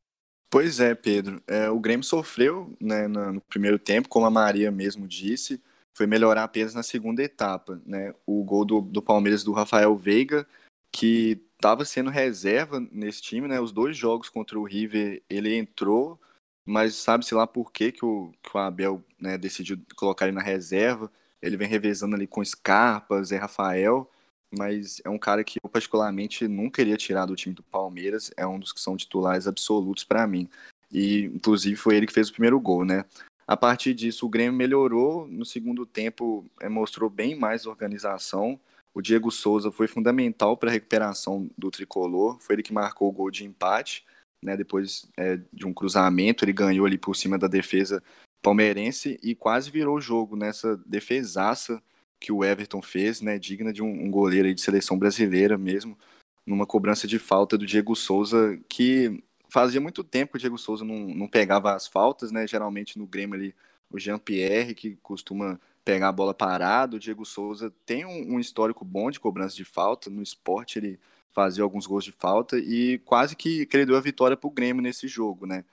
[0.51, 1.41] Pois é, Pedro.
[1.47, 5.61] É, o Grêmio sofreu né, no primeiro tempo, como a Maria mesmo disse,
[5.95, 7.81] foi melhorar apenas na segunda etapa.
[7.85, 8.13] Né?
[8.25, 10.47] O gol do, do Palmeiras do Rafael Veiga,
[10.91, 13.59] que estava sendo reserva nesse time, né?
[13.59, 16.17] Os dois jogos contra o River ele entrou,
[16.65, 20.41] mas sabe-se lá por que, que, o, que o Abel né, decidiu colocar ele na
[20.41, 21.11] reserva.
[21.41, 24.09] Ele vem revezando ali com Scarpa, Zé Rafael,
[24.57, 28.31] mas é um cara que eu particularmente nunca iria tirar do time do Palmeiras.
[28.37, 30.49] É um dos que são titulares absolutos para mim.
[30.91, 33.03] E inclusive foi ele que fez o primeiro gol, né?
[33.45, 35.27] A partir disso, o Grêmio melhorou.
[35.27, 38.59] No segundo tempo, é, mostrou bem mais organização.
[38.93, 43.11] O Diego Souza foi fundamental para a recuperação do tricolor, foi ele que marcou o
[43.11, 44.03] gol de empate,
[44.41, 48.01] né, depois é, de um cruzamento, ele ganhou ali por cima da defesa
[48.41, 51.81] palmeirense e quase virou o jogo nessa defesaça
[52.19, 55.97] que o Everton fez, né, digna de um, um goleiro de seleção brasileira mesmo,
[56.45, 60.83] numa cobrança de falta do Diego Souza, que fazia muito tempo que o Diego Souza
[60.83, 63.55] não, não pegava as faltas, né, geralmente no Grêmio ali
[63.91, 66.97] o Jean-Pierre, que costuma pegar a bola parado.
[66.97, 70.09] O Diego Souza tem um, um, histórico bom de cobrança de falta.
[70.09, 70.99] No esporte ele
[71.31, 74.51] fazia alguns gols de falta e quase que, que ele deu a vitória para o
[74.51, 75.63] Grêmio nesse jogo, né?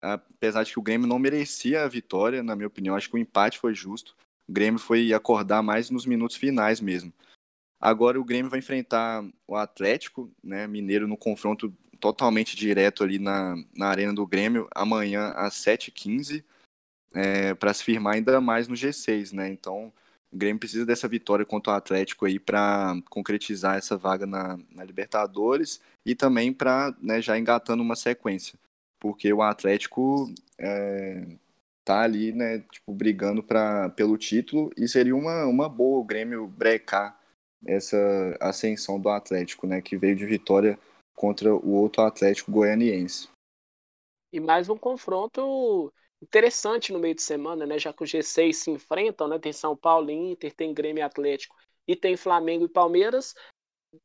[0.00, 3.18] Apesar de que o Grêmio não merecia a vitória, na minha opinião, acho que o
[3.18, 4.16] empate foi justo.
[4.48, 7.12] O Grêmio foi acordar mais nos minutos finais mesmo.
[7.80, 13.54] Agora o Grêmio vai enfrentar o Atlético, né, Mineiro, no confronto totalmente direto ali na,
[13.76, 16.44] na Arena do Grêmio, amanhã às 7h15
[17.14, 19.48] é, para se firmar ainda mais no G6, né?
[19.48, 19.92] Então,
[20.32, 24.84] o Grêmio precisa dessa vitória contra o Atlético aí para concretizar essa vaga na, na
[24.84, 28.58] Libertadores e também para né, já engatando uma sequência,
[28.98, 31.26] porque o Atlético é,
[31.84, 36.46] tá ali, né, tipo, brigando pra, pelo título e seria uma, uma boa o Grêmio
[36.46, 37.20] brecar
[37.66, 37.96] essa
[38.40, 40.78] ascensão do Atlético, né, que veio de vitória
[41.14, 43.28] contra o outro Atlético goianiense.
[44.32, 45.92] E mais um confronto
[46.22, 47.78] interessante no meio de semana, né?
[47.78, 49.38] Já que os G6 se enfrentam, né?
[49.38, 51.56] Tem São Paulo e Inter, tem Grêmio Atlético
[51.86, 53.34] e tem Flamengo e Palmeiras.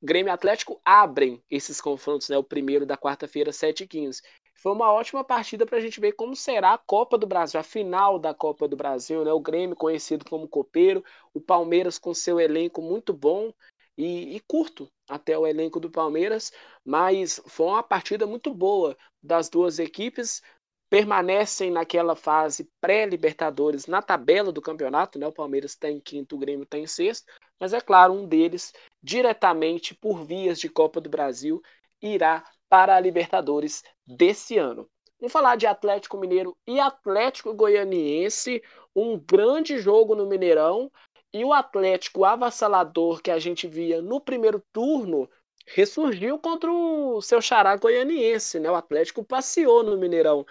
[0.01, 2.37] Grêmio Atlético abrem esses confrontos, né?
[2.37, 4.21] O primeiro da quarta-feira, 7 e 15
[4.55, 7.63] Foi uma ótima partida para a gente ver como será a Copa do Brasil, a
[7.63, 9.31] final da Copa do Brasil, né?
[9.31, 11.03] O Grêmio conhecido como copeiro,
[11.33, 13.53] o Palmeiras com seu elenco muito bom.
[13.97, 16.51] e, e, curto até o elenco do Palmeiras,
[16.85, 20.41] mas foi uma partida muito boa das duas equipes.
[20.89, 25.27] Permanecem naquela fase pré-Libertadores na tabela do campeonato, né?
[25.27, 27.25] O Palmeiras está em quinto, o Grêmio está em sexto,
[27.59, 28.73] mas é claro, um deles,
[29.03, 31.61] diretamente por vias de Copa do Brasil,
[32.01, 34.89] irá para a Libertadores desse ano.
[35.19, 38.61] Vamos falar de Atlético Mineiro e Atlético Goianiense,
[38.95, 40.91] um grande jogo no Mineirão,
[41.33, 45.29] e o Atlético avassalador que a gente via no primeiro turno
[45.65, 48.71] ressurgiu contra o seu xará goianiense, né?
[48.71, 50.45] O Atlético passeou no Mineirão.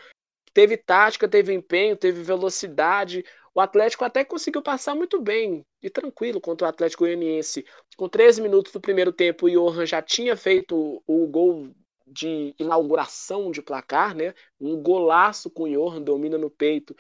[0.57, 3.23] Teve tática, teve empenho, teve velocidade.
[3.55, 7.63] O Atlético até conseguiu passar muito bem e tranquilo contra o Atlético Goianiense.
[7.95, 11.75] Com 13 minutos do primeiro tempo, o Johan já tinha feito o gol
[12.07, 14.33] de inauguração de placar, né?
[14.59, 16.97] Um golaço com o Johan, domina no peito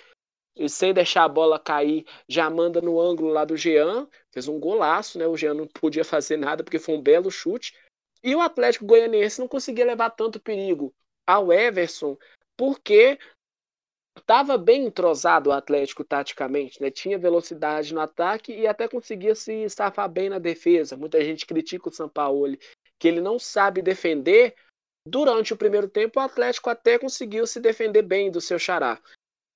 [0.54, 4.61] e sem deixar a bola cair, já manda no ângulo lá do Jean, fez um
[4.61, 5.26] golaço, né?
[5.26, 7.74] O Jean não podia fazer nada porque foi um belo chute.
[8.22, 10.94] E o Atlético Goianiense não conseguia levar tanto perigo
[11.26, 12.18] ao Everson,
[12.54, 13.18] porque
[14.17, 16.91] estava bem entrosado o Atlético taticamente, né?
[16.91, 20.97] Tinha velocidade no ataque e até conseguia se safar bem na defesa.
[20.97, 22.59] Muita gente critica o Sampaoli
[22.99, 24.55] que ele não sabe defender.
[25.07, 29.01] Durante o primeiro tempo, o Atlético até conseguiu se defender bem do seu xará.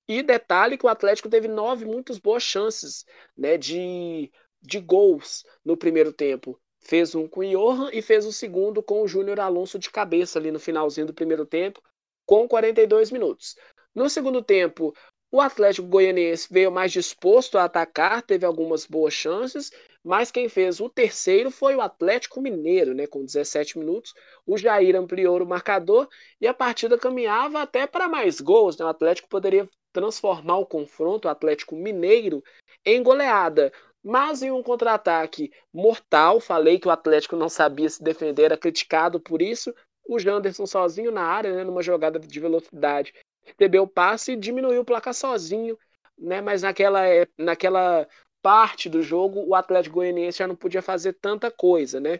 [0.07, 3.05] E detalhe que o Atlético teve nove muitas boas chances
[3.37, 4.31] né, de,
[4.61, 6.59] de gols no primeiro tempo.
[6.79, 10.39] Fez um com o Johan e fez o segundo com o Júnior Alonso de cabeça
[10.39, 11.81] ali no finalzinho do primeiro tempo,
[12.25, 13.55] com 42 minutos.
[13.93, 14.93] No segundo tempo,
[15.33, 19.71] o Atlético Goianiense veio mais disposto a atacar, teve algumas boas chances,
[20.03, 24.13] mas quem fez o terceiro foi o Atlético Mineiro, né, com 17 minutos.
[24.45, 26.07] O Jair ampliou o marcador
[26.39, 28.77] e a partida caminhava até para mais gols.
[28.77, 28.85] Né?
[28.85, 32.43] O Atlético poderia transformar o confronto Atlético Mineiro
[32.85, 33.71] em goleada.
[34.03, 39.19] Mas em um contra-ataque mortal, falei que o Atlético não sabia se defender, era criticado
[39.19, 39.73] por isso.
[40.09, 43.13] O Janderson sozinho na área, né, numa jogada de velocidade,
[43.43, 45.77] recebeu o passe e diminuiu o placar sozinho,
[46.17, 46.41] né?
[46.41, 48.07] Mas naquela, é, naquela
[48.41, 52.19] parte do jogo, o Atlético Goianiense já não podia fazer tanta coisa, né?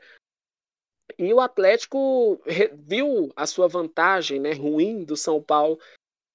[1.18, 2.42] E o Atlético
[2.74, 5.80] viu a sua vantagem, né, ruim do São Paulo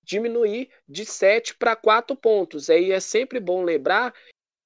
[0.03, 2.71] diminuir de 7 para 4 pontos.
[2.71, 4.15] Aí é sempre bom lembrar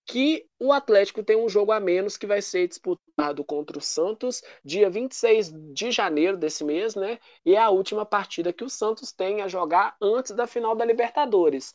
[0.07, 4.42] que o Atlético tem um jogo a menos que vai ser disputado contra o Santos
[4.64, 7.18] dia 26 de janeiro desse mês, né?
[7.44, 10.84] E é a última partida que o Santos tem a jogar antes da final da
[10.84, 11.72] Libertadores.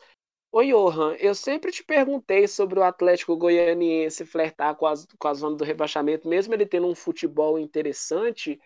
[0.52, 5.34] Ô Johan, eu sempre te perguntei sobre o Atlético Goianiense flertar com, as, com a
[5.34, 8.60] zona do rebaixamento, mesmo ele tendo um futebol interessante.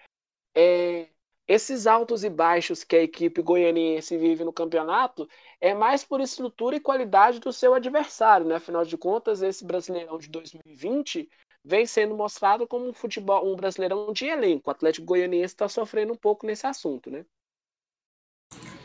[0.55, 1.09] É,
[1.49, 5.27] esses altos e baixos que a equipe goianiense vive no campeonato
[5.59, 8.57] é mais por estrutura e qualidade do seu adversário, né?
[8.57, 11.27] Afinal de contas, esse Brasileirão de 2020
[11.65, 14.69] vem sendo mostrado como um futebol, um Brasileirão de elenco.
[14.69, 17.25] O Atlético Goianiense está sofrendo um pouco nesse assunto, né?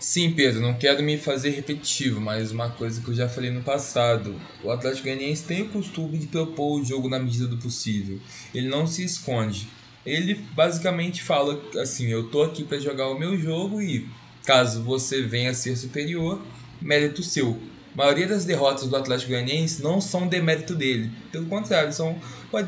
[0.01, 3.63] Sim, Pedro, não quero me fazer repetitivo, mas uma coisa que eu já falei no
[3.63, 8.19] passado: o Atlético Goianiense tem o costume de propor o jogo na medida do possível.
[8.55, 9.69] Ele não se esconde
[10.05, 14.09] ele basicamente fala assim: eu tô aqui para jogar o meu jogo e
[14.45, 16.41] caso você venha a ser superior,
[16.81, 17.59] mérito seu.
[17.95, 22.19] A maioria das derrotas do Atlético Goianiense não são demérito dele, pelo contrário, são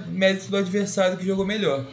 [0.09, 1.85] mérito do adversário que jogou melhor.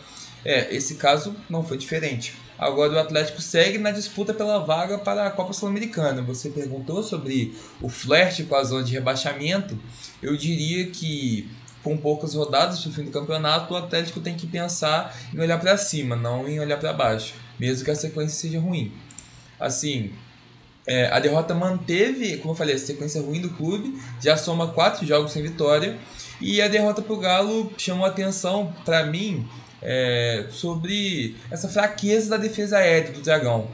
[0.45, 2.35] É, esse caso não foi diferente.
[2.57, 6.21] Agora o Atlético segue na disputa pela vaga para a Copa Sul-Americana.
[6.21, 9.77] Você perguntou sobre o flerte com a zona de rebaixamento.
[10.21, 11.49] Eu diria que
[11.84, 15.59] com poucas rodadas para o fim do campeonato, o Atlético tem que pensar em olhar
[15.59, 18.91] para cima, não em olhar para baixo, mesmo que a sequência seja ruim.
[19.59, 20.13] Assim,
[20.88, 25.05] é, a derrota manteve, como eu falei, a sequência ruim do clube, já soma quatro
[25.05, 25.97] jogos sem vitória,
[26.39, 29.47] e a derrota para o Galo chamou atenção para mim
[29.81, 33.67] é, sobre essa fraqueza da defesa aérea do Dragão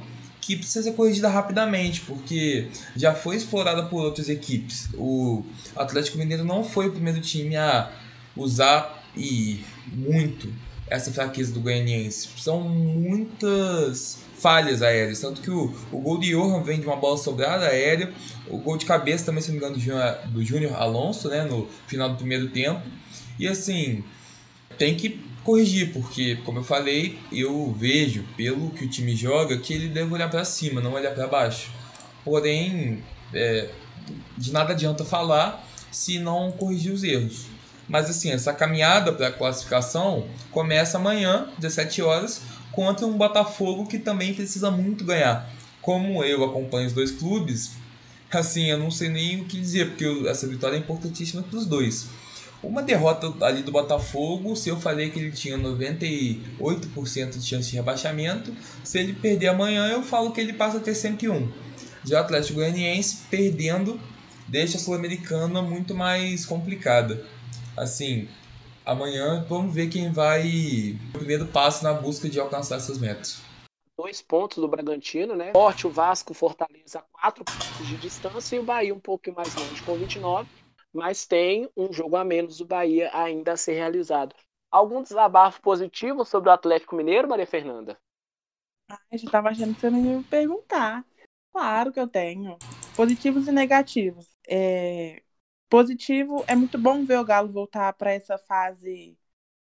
[0.49, 4.89] que precisa ser corrigida rapidamente, porque já foi explorada por outras equipes.
[4.95, 5.45] O
[5.75, 7.91] Atlético Mineiro não foi o primeiro time a
[8.35, 10.51] usar e muito
[10.87, 12.29] essa fraqueza do Goianiense.
[12.35, 17.17] São muitas falhas aéreas, tanto que o, o gol de Johan vem de uma bola
[17.19, 18.11] sobrada aérea,
[18.47, 22.09] o gol de cabeça também, se não me engano, do Júnior Alonso, né, no final
[22.09, 22.81] do primeiro tempo.
[23.37, 24.03] E assim,
[24.79, 29.73] tem que corrigir, porque, como eu falei, eu vejo, pelo que o time joga, que
[29.73, 31.71] ele deve olhar para cima, não olhar para baixo.
[32.23, 33.67] Porém, é,
[34.37, 37.47] de nada adianta falar se não corrigir os erros.
[37.87, 43.97] Mas assim, essa caminhada para a classificação começa amanhã, 17 horas, contra um Botafogo que
[43.97, 45.51] também precisa muito ganhar.
[45.81, 47.71] Como eu acompanho os dois clubes,
[48.31, 51.65] assim, eu não sei nem o que dizer, porque essa vitória é importantíssima para os
[51.65, 52.07] dois.
[52.61, 57.75] Uma derrota ali do Botafogo, se eu falei que ele tinha 98% de chance de
[57.77, 58.53] rebaixamento,
[58.83, 61.49] se ele perder amanhã, eu falo que ele passa a ter 101.
[62.03, 63.99] Já o Atlético Goianiense perdendo
[64.45, 67.25] deixa a Sul-Americana muito mais complicada.
[67.77, 68.27] Assim,
[68.85, 73.41] amanhã vamos ver quem vai o primeiro passo na busca de alcançar essas metas.
[73.97, 75.51] Dois pontos do Bragantino, né?
[75.53, 79.81] Forte o Vasco, Fortaleza, quatro pontos de distância e o Bahia um pouco mais longe
[79.81, 80.47] com 29,
[80.93, 84.35] mas tem um jogo a menos do Bahia ainda a ser realizado.
[84.71, 87.97] Algum desabafo positivo sobre o Atlético Mineiro, Maria Fernanda?
[88.87, 91.05] Ai, eu estava achando que você não ia me perguntar.
[91.51, 92.57] Claro que eu tenho.
[92.95, 94.27] Positivos e negativos.
[94.47, 95.21] É,
[95.69, 99.17] positivo, é muito bom ver o Galo voltar para essa fase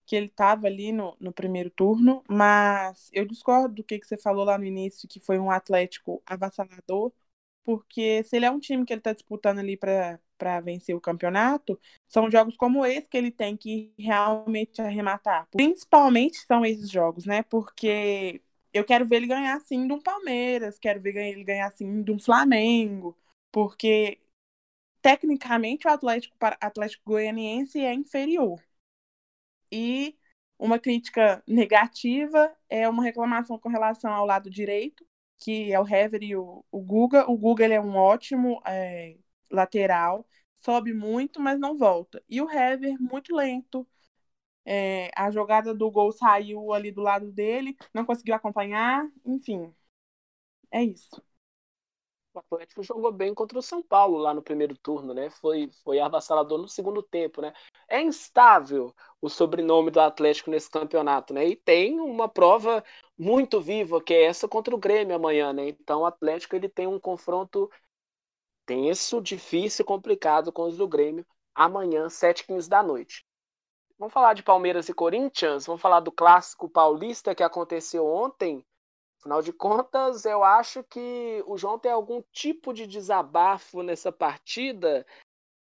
[0.05, 4.17] que ele estava ali no, no primeiro turno, mas eu discordo do que, que você
[4.17, 7.11] falou lá no início, que foi um Atlético avassalador,
[7.63, 10.19] porque se ele é um time que ele está disputando ali para
[10.63, 15.47] vencer o campeonato, são jogos como esse que ele tem que realmente arrematar.
[15.51, 17.43] Principalmente são esses jogos, né?
[17.43, 18.41] Porque
[18.73, 22.11] eu quero ver ele ganhar sim de um Palmeiras, quero ver ele ganhar sim de
[22.11, 23.17] um Flamengo,
[23.51, 24.19] porque
[25.01, 28.61] tecnicamente o Atlético, Atlético Goianiense é inferior.
[29.71, 30.17] E
[30.57, 35.05] uma crítica negativa é uma reclamação com relação ao lado direito,
[35.37, 37.29] que é o Hever e o, o Guga.
[37.29, 39.17] O Guga ele é um ótimo é,
[39.55, 40.27] lateral,
[40.57, 42.23] sobe muito, mas não volta.
[42.29, 43.87] E o Hever, muito lento.
[44.65, 49.73] É, a jogada do gol saiu ali do lado dele, não conseguiu acompanhar, enfim.
[50.71, 51.23] É isso
[52.33, 55.29] o Atlético jogou bem contra o São Paulo lá no primeiro turno, né?
[55.29, 57.53] Foi, foi avassalador no segundo tempo, né?
[57.87, 61.47] É instável o sobrenome do Atlético nesse campeonato, né?
[61.47, 62.83] E tem uma prova
[63.17, 65.69] muito viva que é essa contra o Grêmio amanhã, né?
[65.69, 67.71] Então o Atlético ele tem um confronto
[68.65, 73.25] tenso, difícil, complicado com os do Grêmio amanhã, 7h15 da noite.
[73.97, 78.65] Vamos falar de Palmeiras e Corinthians, vamos falar do clássico paulista que aconteceu ontem.
[79.19, 85.05] Afinal de contas, eu acho que o João tem algum tipo de desabafo nessa partida.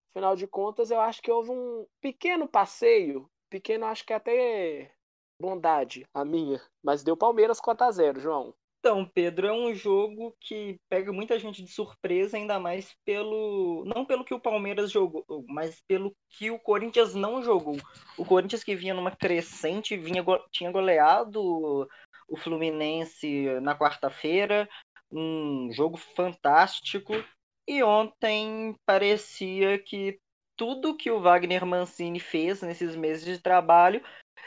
[0.10, 3.30] Afinal de contas, eu acho que houve um pequeno passeio.
[3.50, 4.92] Pequeno, acho que até
[5.40, 6.62] bondade a minha.
[6.84, 8.56] Mas deu Palmeiras 4 a 0 João.
[8.86, 13.86] Então, Pedro, é um jogo que pega muita gente de surpresa, ainda mais pelo.
[13.86, 17.78] Não pelo que o Palmeiras jogou, mas pelo que o Corinthians não jogou.
[18.18, 20.22] O Corinthians que vinha numa crescente, vinha,
[20.52, 21.88] tinha goleado
[22.28, 24.68] o Fluminense na quarta-feira,
[25.10, 27.14] um jogo fantástico.
[27.66, 30.20] E ontem parecia que
[30.58, 34.04] tudo que o Wagner Mancini fez nesses meses de trabalho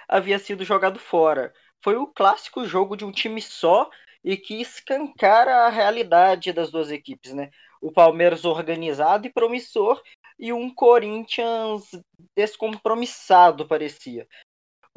[0.07, 1.55] havia sido jogado fora.
[1.83, 3.89] Foi o clássico jogo de um time só
[4.25, 7.51] e que escancara a realidade das duas equipes, né?
[7.81, 10.03] O Palmeiras organizado e promissor
[10.39, 11.91] e um Corinthians
[12.35, 14.27] descompromissado parecia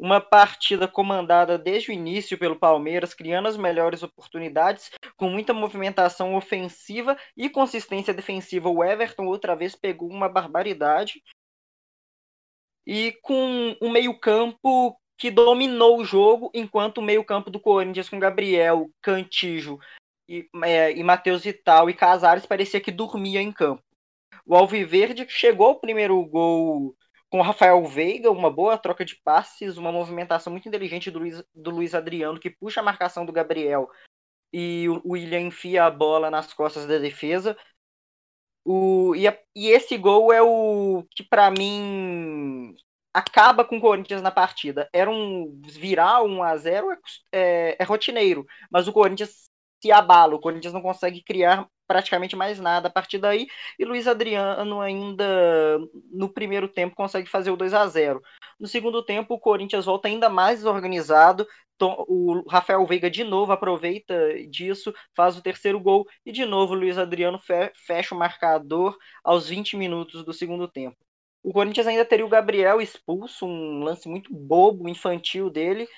[0.00, 6.34] uma partida comandada desde o início pelo Palmeiras, criando as melhores oportunidades, com muita movimentação
[6.34, 8.70] ofensiva e consistência defensiva.
[8.70, 11.22] O Everton outra vez pegou uma barbaridade.
[12.86, 18.90] E com um meio-campo que dominou o jogo, enquanto o meio-campo do Corinthians com Gabriel,
[19.02, 19.78] Cantijo
[20.26, 23.82] e, é, e Matheus Vital e Casares parecia que dormia em campo.
[24.46, 26.96] O Alviverde chegou ao primeiro gol
[27.28, 31.44] com o Rafael Veiga, uma boa troca de passes, uma movimentação muito inteligente do Luiz,
[31.54, 33.90] do Luiz Adriano, que puxa a marcação do Gabriel
[34.50, 37.54] e o William enfia a bola nas costas da defesa.
[38.64, 42.74] O, e, a, e esse gol é o que, para mim,
[43.12, 44.88] acaba com o Corinthians na partida.
[44.92, 46.98] Era um virar 1 a 0 é,
[47.32, 49.50] é, é rotineiro, mas o Corinthians
[49.82, 53.48] se abala, o Corinthians não consegue criar praticamente mais nada a partir daí,
[53.78, 55.80] e Luiz Adriano ainda
[56.12, 58.20] no primeiro tempo consegue fazer o 2 a 0
[58.60, 61.46] No segundo tempo, o Corinthians volta ainda mais desorganizado,
[61.80, 64.14] o Rafael Veiga de novo aproveita
[64.48, 67.40] disso, faz o terceiro gol, e de novo o Luiz Adriano
[67.74, 70.96] fecha o marcador aos 20 minutos do segundo tempo.
[71.42, 75.88] O Corinthians ainda teria o Gabriel expulso, um lance muito bobo, infantil dele,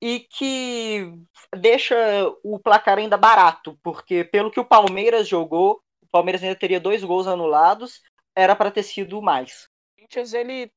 [0.00, 1.12] e que
[1.56, 1.96] deixa
[2.42, 7.02] o placar ainda barato, porque pelo que o Palmeiras jogou, o Palmeiras ainda teria dois
[7.02, 8.02] gols anulados,
[8.34, 9.64] era para ter sido mais.
[9.64, 10.70] O Corinthians ele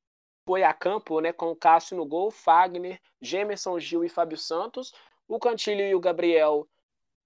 [0.47, 4.93] foi a campo, né, com o Cássio no gol, Fagner, Gemerson Gil e Fábio Santos,
[5.27, 6.67] o Cantilho e o Gabriel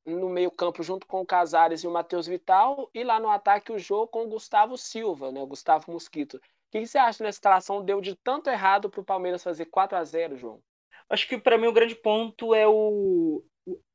[0.06, 3.80] no meio-campo junto com o Casares e o Matheus Vital, e lá no ataque o
[3.80, 6.36] jogo com o Gustavo Silva, né, o Gustavo Mosquito.
[6.38, 6.42] O
[6.72, 10.04] que você acha nessa escalação deu de tanto errado para o Palmeiras fazer 4 a
[10.04, 10.62] 0 João?
[11.10, 13.44] Acho que para mim o grande ponto é o,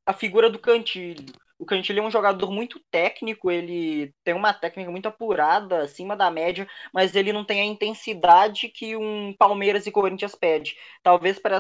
[0.07, 1.27] a figura do Cantilho.
[1.59, 6.31] O Cantilho é um jogador muito técnico, ele tem uma técnica muito apurada, acima da
[6.31, 10.77] média, mas ele não tem a intensidade que um Palmeiras e Corinthians pede.
[11.03, 11.59] Talvez para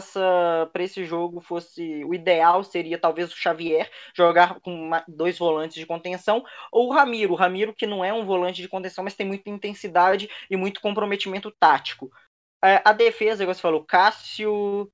[0.78, 5.86] esse jogo fosse o ideal seria talvez o Xavier jogar com uma, dois volantes de
[5.86, 9.26] contenção ou o Ramiro, o Ramiro que não é um volante de contenção, mas tem
[9.26, 12.08] muita intensidade e muito comprometimento tático.
[12.64, 14.88] É, a defesa, como você falou, Cássio,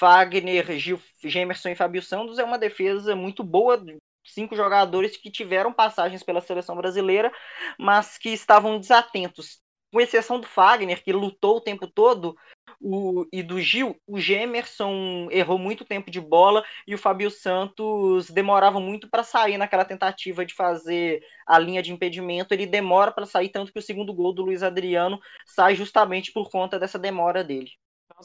[0.00, 3.82] Wagner, Gil, Gemerson e Fábio Santos é uma defesa muito boa
[4.26, 7.32] cinco jogadores que tiveram passagens pela seleção brasileira,
[7.78, 9.60] mas que estavam desatentos.
[9.92, 12.36] Com exceção do Fagner, que lutou o tempo todo,
[12.80, 18.28] o, e do Gil, o Gemerson errou muito tempo de bola e o Fabio Santos
[18.28, 22.52] demorava muito para sair naquela tentativa de fazer a linha de impedimento.
[22.52, 26.50] Ele demora para sair, tanto que o segundo gol do Luiz Adriano sai justamente por
[26.50, 27.70] conta dessa demora dele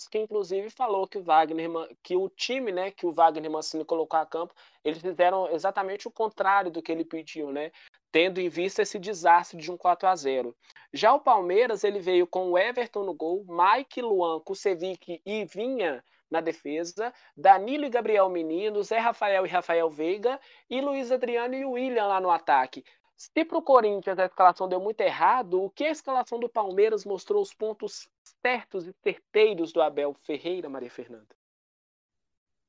[0.10, 1.70] que inclusive falou que o Wagner,
[2.02, 6.12] que o time, né, que o Wagner Mancini colocou a campo, eles fizeram exatamente o
[6.12, 7.72] contrário do que ele pediu, né,
[8.12, 10.56] tendo em vista esse desastre de um 4 a 0.
[10.94, 16.04] Já o Palmeiras, ele veio com o Everton no gol, Mike, Luan, Kusevic e Vinha
[16.30, 20.40] na defesa, Danilo e Gabriel Menino, Zé Rafael e Rafael Veiga
[20.70, 22.86] e Luiz Adriano e William lá no ataque.
[23.22, 27.06] Se para o Corinthians a escalação deu muito errado, o que a escalação do Palmeiras
[27.06, 28.10] mostrou os pontos
[28.42, 31.28] certos e certeiros do Abel Ferreira, Maria Fernanda?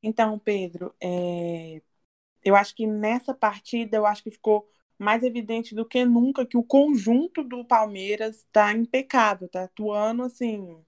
[0.03, 1.81] Então, Pedro, é...
[2.45, 6.59] eu acho que nessa partida eu acho que ficou mais evidente do que nunca que
[6.59, 10.85] o conjunto do Palmeiras está impecável, está atuando assim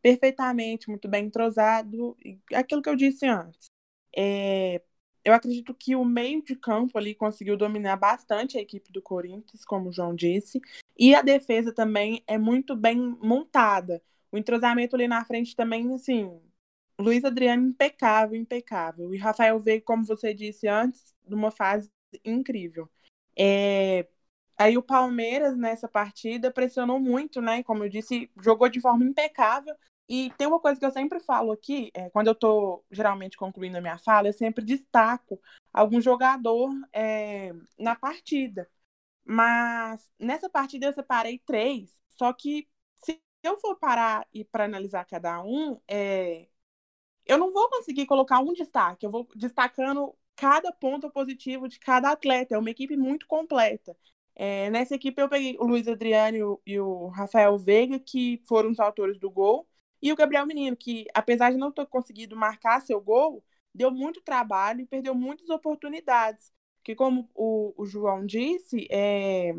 [0.00, 2.16] perfeitamente, muito bem entrosado,
[2.52, 3.70] aquilo que eu disse antes.
[4.16, 4.82] É,
[5.24, 9.64] eu acredito que o meio de campo ali conseguiu dominar bastante a equipe do Corinthians,
[9.64, 10.60] como o João disse,
[10.98, 14.02] e a defesa também é muito bem montada.
[14.30, 16.40] O entrosamento ali na frente também, assim,
[16.98, 19.14] Luiz Adriano impecável, impecável.
[19.14, 21.90] E Rafael veio, como você disse antes, numa fase
[22.24, 22.88] incrível.
[23.36, 24.06] É...
[24.56, 27.62] Aí o Palmeiras, nessa partida, pressionou muito, né?
[27.62, 29.74] Como eu disse, jogou de forma impecável,
[30.14, 33.78] e tem uma coisa que eu sempre falo aqui, é, quando eu estou geralmente concluindo
[33.78, 35.40] a minha fala, eu sempre destaco
[35.72, 38.68] algum jogador é, na partida.
[39.24, 42.68] Mas nessa partida eu separei três, só que
[43.04, 46.46] se eu for parar e para analisar cada um, é,
[47.26, 52.10] eu não vou conseguir colocar um destaque, eu vou destacando cada ponto positivo de cada
[52.12, 52.54] atleta.
[52.54, 53.96] É uma equipe muito completa.
[54.34, 58.42] É, nessa equipe eu peguei o Luiz Adriano e o, e o Rafael Veiga, que
[58.46, 59.68] foram os autores do gol.
[60.02, 63.42] E o Gabriel Menino, que apesar de não ter conseguido marcar seu gol,
[63.72, 66.52] deu muito trabalho e perdeu muitas oportunidades.
[66.82, 69.54] Que como o, o João disse, é...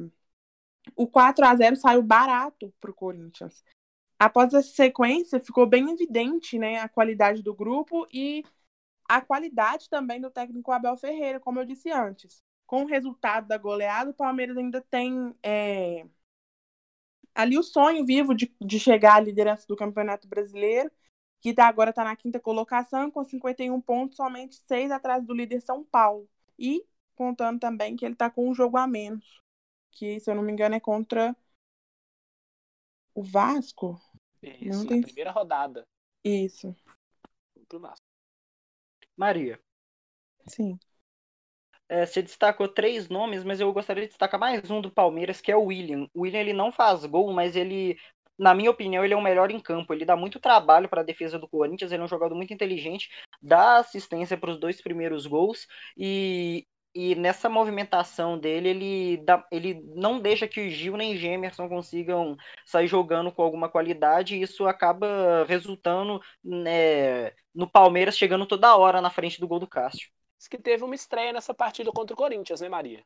[0.95, 3.63] o 4 a 0 saiu barato para o Corinthians.
[4.19, 8.43] Após essa sequência, ficou bem evidente né, a qualidade do grupo e
[9.07, 12.43] a qualidade também do técnico Abel Ferreira, como eu disse antes.
[12.65, 16.05] Com o resultado da goleada, o Palmeiras ainda tem é,
[17.33, 20.91] ali o sonho vivo de, de chegar à liderança do Campeonato Brasileiro,
[21.41, 25.61] que tá, agora está na quinta colocação, com 51 pontos, somente seis atrás do líder
[25.61, 26.29] São Paulo.
[26.57, 29.41] E contando também que ele está com um jogo a menos,
[29.91, 31.35] que, se eu não me engano, é contra
[33.13, 33.99] o Vasco.
[34.41, 35.01] Isso, não tem...
[35.01, 35.85] primeira rodada.
[36.23, 36.75] Isso.
[37.53, 38.05] Contra o Vasco.
[39.15, 39.59] Maria.
[40.47, 40.79] Sim.
[41.89, 45.51] É, você destacou três nomes, mas eu gostaria de destacar mais um do Palmeiras, que
[45.51, 46.07] é o William.
[46.13, 47.97] O William ele não faz gol, mas ele,
[48.37, 49.93] na minha opinião, ele é o melhor em campo.
[49.93, 53.09] Ele dá muito trabalho para a defesa do Corinthians, ele é um jogador muito inteligente,
[53.41, 55.67] dá assistência para os dois primeiros gols
[55.97, 56.65] e,
[56.95, 62.37] e nessa movimentação dele, ele, dá, ele não deixa que o Gil nem Gemerson consigam
[62.65, 69.01] sair jogando com alguma qualidade, e isso acaba resultando né, no Palmeiras chegando toda hora
[69.01, 70.09] na frente do gol do Cássio
[70.49, 73.03] que teve uma estreia nessa partida contra o Corinthians, né, Maria?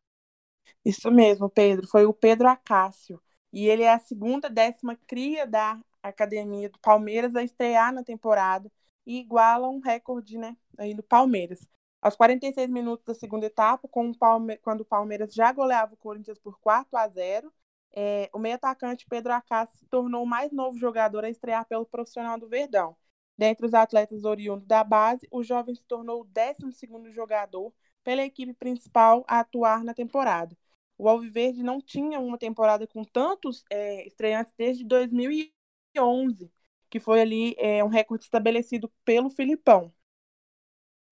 [0.83, 1.87] Isso mesmo, Pedro.
[1.87, 3.21] Foi o Pedro Acácio.
[3.51, 8.71] E ele é a segunda décima cria da academia do Palmeiras a estrear na temporada
[9.05, 11.67] e iguala um recorde, né, aí do Palmeiras.
[12.01, 16.59] Aos 46 minutos da segunda etapa, o quando o Palmeiras já goleava o Corinthians por
[16.59, 17.51] 4 a 0,
[17.95, 21.85] é, o meio atacante Pedro Acácio se tornou o mais novo jogador a estrear pelo
[21.85, 22.95] profissional do Verdão.
[23.37, 27.73] Dentre os atletas oriundos da base, o jovem se tornou o 12º jogador
[28.03, 30.57] pela equipe principal a atuar na temporada.
[30.97, 36.51] O Alviverde não tinha uma temporada com tantos é, estreantes desde 2011,
[36.89, 39.93] que foi ali é, um recorde estabelecido pelo Filipão,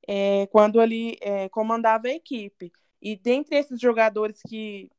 [0.07, 2.71] é, quando ele é, comandava a equipe.
[3.01, 4.89] E dentre esses jogadores que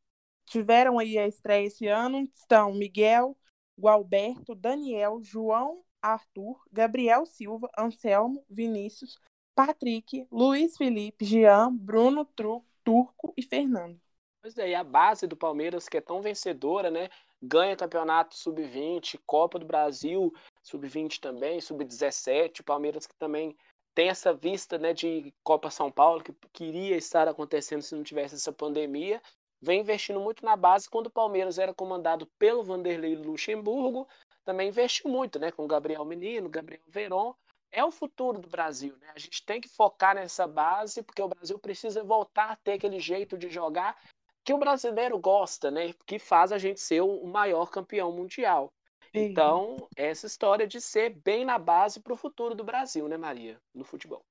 [0.46, 3.36] tiveram aí a estreia esse ano estão Miguel,
[3.78, 9.18] Gualberto, Daniel, João Arthur, Gabriel Silva, Anselmo, Vinícius,
[9.54, 14.00] Patrick, Luiz Felipe, Jean, Bruno, Tru, Turco e Fernando.
[14.40, 17.08] Pois é, e a base do Palmeiras, que é tão vencedora, né?
[17.42, 20.32] Ganha campeonato sub-20, Copa do Brasil,
[20.62, 22.60] sub-20 também, sub-17.
[22.60, 23.56] O Palmeiras que também
[23.94, 28.34] tem essa vista né, de Copa São Paulo, que queria estar acontecendo se não tivesse
[28.34, 29.20] essa pandemia.
[29.60, 30.88] Vem investindo muito na base.
[30.88, 34.06] Quando o Palmeiras era comandado pelo Vanderlei Luxemburgo,
[34.46, 35.50] também investiu muito, né?
[35.50, 37.34] Com o Gabriel Menino, Gabriel Veron.
[37.70, 39.08] É o futuro do Brasil, né?
[39.14, 43.00] A gente tem que focar nessa base, porque o Brasil precisa voltar a ter aquele
[43.00, 44.00] jeito de jogar
[44.44, 45.92] que o brasileiro gosta, né?
[46.06, 48.72] Que faz a gente ser o maior campeão mundial.
[49.12, 53.58] Então, essa história de ser bem na base para o futuro do Brasil, né, Maria?
[53.74, 54.24] No futebol.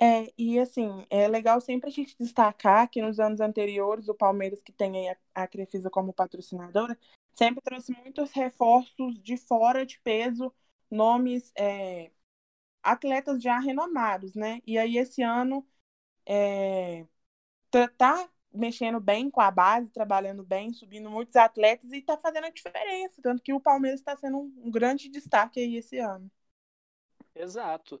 [0.00, 4.62] É, e assim, é legal sempre a gente destacar que nos anos anteriores, o Palmeiras,
[4.62, 6.96] que tem a, a Crefisa como patrocinadora,
[7.38, 10.52] sempre trouxe muitos reforços de fora de peso,
[10.90, 12.10] nomes, é,
[12.82, 14.60] atletas já renomados, né?
[14.66, 15.64] E aí esse ano
[16.26, 17.06] é,
[17.70, 22.46] tá, tá mexendo bem com a base, trabalhando bem, subindo muitos atletas e está fazendo
[22.46, 23.22] a diferença.
[23.22, 26.28] Tanto que o Palmeiras está sendo um, um, grande destaque aí esse ano.
[27.36, 28.00] Exato.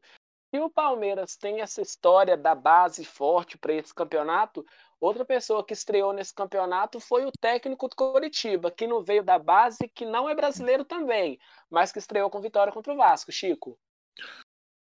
[0.52, 4.66] E o Palmeiras tem essa história da base forte para esse campeonato.
[5.00, 9.38] Outra pessoa que estreou nesse campeonato foi o técnico do Coritiba, que não veio da
[9.38, 11.38] base, que não é brasileiro também,
[11.70, 13.30] mas que estreou com vitória contra o Vasco.
[13.30, 13.78] Chico.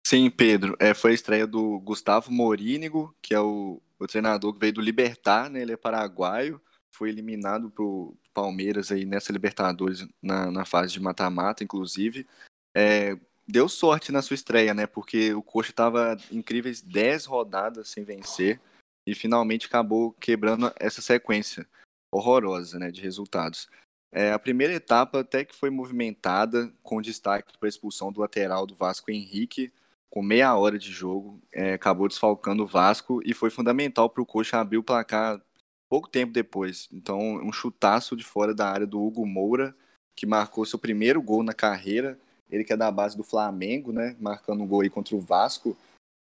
[0.07, 0.77] Sim, Pedro.
[0.79, 4.81] É, foi a estreia do Gustavo Morínigo, que é o, o treinador que veio do
[4.81, 5.63] Libertar, né?
[5.63, 11.65] Ele é paraguaio, foi eliminado pro Palmeiras aí nessa Libertadores na, na fase de mata-mata,
[11.65, 12.25] inclusive.
[12.73, 14.87] É, deu sorte na sua estreia, né?
[14.87, 18.61] Porque o Coxa estava incríveis 10 rodadas sem vencer
[19.07, 21.67] e finalmente acabou quebrando essa sequência
[22.11, 23.69] horrorosa, né, de resultados.
[24.13, 28.67] É, a primeira etapa até que foi movimentada, com destaque para a expulsão do lateral
[28.67, 29.73] do Vasco Henrique,
[30.11, 34.27] com meia hora de jogo, é, acabou desfalcando o Vasco e foi fundamental para o
[34.27, 35.41] Coxa abrir o placar
[35.89, 36.89] pouco tempo depois.
[36.93, 39.75] Então, um chutaço de fora da área do Hugo Moura,
[40.15, 42.19] que marcou seu primeiro gol na carreira.
[42.51, 44.17] Ele que é da base do Flamengo, né?
[44.19, 45.77] Marcando um gol aí contra o Vasco,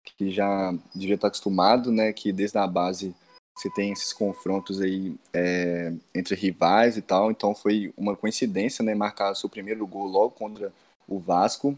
[0.04, 2.12] que já devia estar acostumado, né?
[2.12, 3.14] Que desde a base
[3.56, 7.30] você tem esses confrontos aí é, entre rivais e tal.
[7.30, 8.94] Então foi uma coincidência, né?
[8.94, 10.72] Marcar seu primeiro gol logo contra
[11.06, 11.76] o Vasco.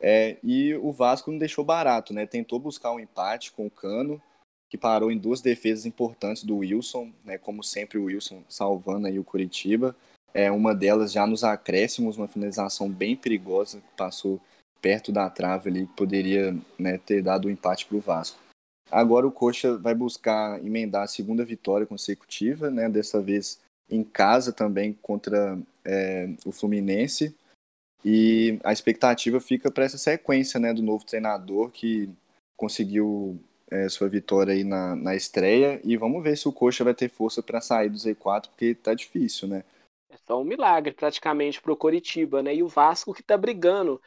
[0.00, 2.26] É, e o Vasco não deixou barato, né?
[2.26, 4.20] Tentou buscar um empate com o Cano,
[4.68, 7.38] que parou em duas defesas importantes do Wilson, né?
[7.38, 9.94] Como sempre o Wilson salvando aí o Curitiba.
[10.32, 14.40] É, uma delas já nos acréscimos, uma finalização bem perigosa que passou
[14.80, 18.38] perto da trave ali, que poderia né, ter dado o um empate para o Vasco.
[18.90, 22.88] Agora o Coxa vai buscar emendar a segunda vitória consecutiva, né?
[22.88, 27.34] Dessa vez em casa também contra é, o Fluminense.
[28.04, 32.08] E a expectativa fica para essa sequência né, do novo treinador que
[32.56, 33.38] conseguiu
[33.70, 35.80] é, sua vitória aí na, na estreia.
[35.84, 38.94] E vamos ver se o Coxa vai ter força para sair do Z4, porque tá
[38.94, 39.62] difícil, né?
[40.10, 42.54] É só um milagre praticamente para o Coritiba, né?
[42.54, 44.00] E o Vasco que está brigando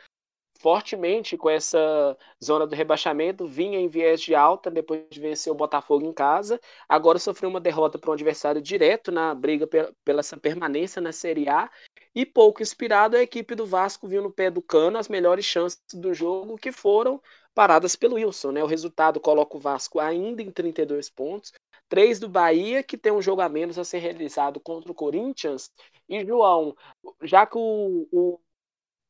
[0.63, 5.55] fortemente com essa zona do rebaixamento, vinha em viés de alta depois de vencer o
[5.55, 6.57] Botafogo em casa,
[6.87, 11.49] agora sofreu uma derrota para um adversário direto na briga pela essa permanência na Série
[11.49, 11.69] A,
[12.15, 15.81] e pouco inspirado, a equipe do Vasco viu no pé do cano as melhores chances
[15.93, 17.21] do jogo que foram
[17.53, 18.53] paradas pelo Wilson.
[18.53, 18.63] Né?
[18.63, 21.51] O resultado coloca o Vasco ainda em 32 pontos,
[21.89, 25.69] três do Bahia, que tem um jogo a menos a ser realizado contra o Corinthians.
[26.07, 26.73] E, João,
[27.21, 28.39] já que o, o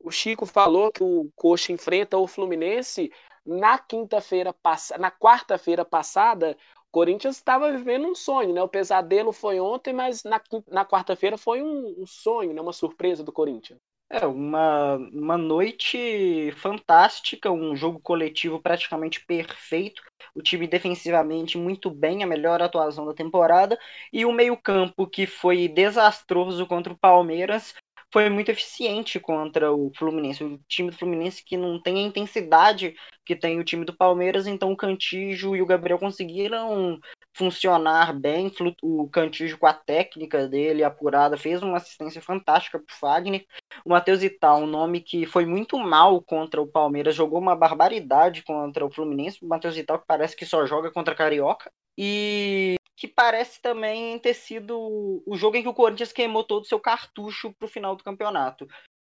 [0.04, 3.12] o Chico falou que o Coxa enfrenta o Fluminense
[3.46, 8.62] na quinta-feira passada, na quarta-feira passada, o Corinthians estava vivendo um sonho, né?
[8.62, 12.62] O pesadelo foi ontem, mas na, na quarta-feira foi um, um, sonho, né?
[12.62, 13.80] Uma surpresa do Corinthians.
[14.10, 20.04] É, uma, uma noite fantástica, um jogo coletivo praticamente perfeito,
[20.36, 23.78] o time defensivamente muito bem, a melhor atuação da temporada,
[24.12, 27.74] e o meio-campo que foi desastroso contra o Palmeiras,
[28.14, 30.44] foi muito eficiente contra o Fluminense.
[30.44, 32.94] O time do Fluminense que não tem a intensidade
[33.26, 37.00] que tem o time do Palmeiras, então o Cantijo e o Gabriel conseguiram
[37.34, 38.52] funcionar bem.
[38.84, 43.48] O Cantijo, com a técnica dele apurada, fez uma assistência fantástica para o Fagner.
[43.84, 48.44] O Matheus Ital, um nome que foi muito mal contra o Palmeiras, jogou uma barbaridade
[48.44, 49.44] contra o Fluminense.
[49.44, 51.72] O Matheus Ital, que parece que só joga contra Carioca.
[51.98, 56.68] E que parece também ter sido o jogo em que o Corinthians queimou todo o
[56.68, 58.68] seu cartucho para o final do campeonato.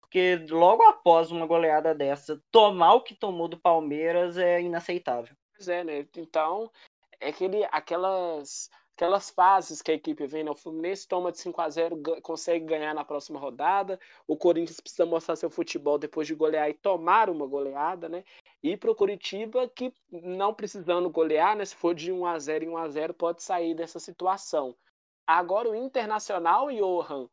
[0.01, 5.35] Porque logo após uma goleada dessa, tomar o que tomou do Palmeiras é inaceitável.
[5.57, 6.07] Pois é, né?
[6.17, 6.71] Então,
[7.21, 10.51] é aquele, aquelas aquelas fases que a equipe vem, né?
[10.51, 13.99] O Fluminense toma de 5 a 0 consegue ganhar na próxima rodada.
[14.27, 18.25] O Corinthians precisa mostrar seu futebol depois de golear e tomar uma goleada, né?
[18.63, 21.65] E para o Curitiba, que não precisando golear, né?
[21.65, 24.77] Se for de 1 a 0 em 1 a 0 pode sair dessa situação.
[25.27, 27.29] Agora o Internacional, Johan,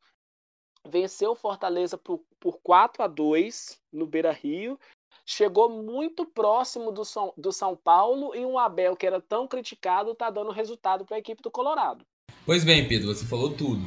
[0.87, 4.79] venceu o Fortaleza por, por 4 a 2 no Beira Rio
[5.25, 10.11] chegou muito próximo do São, do São Paulo e um Abel que era tão criticado
[10.11, 12.05] está dando resultado para a equipe do Colorado.
[12.45, 13.81] Pois bem, Pedro, você falou tudo.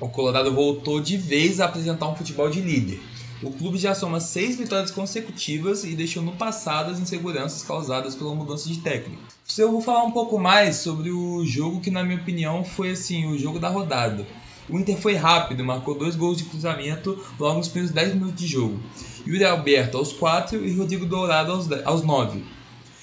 [0.00, 3.00] O Colorado voltou de vez a apresentar um futebol de líder.
[3.42, 8.34] O clube já soma seis vitórias consecutivas e deixou no passado as inseguranças causadas pela
[8.34, 9.22] mudança de técnico.
[9.58, 13.26] Eu vou falar um pouco mais sobre o jogo que, na minha opinião, foi assim
[13.26, 14.26] o jogo da rodada.
[14.68, 18.46] O Inter foi rápido, marcou dois gols de cruzamento logo nos primeiros 10 minutos de
[18.46, 18.80] jogo.
[19.26, 22.44] Yuri Alberto aos 4 e Rodrigo Dourado aos, 10, aos 9.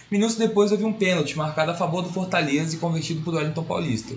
[0.10, 4.16] Minutos depois houve um pênalti marcado a favor do Fortaleza e convertido por Wellington Paulista.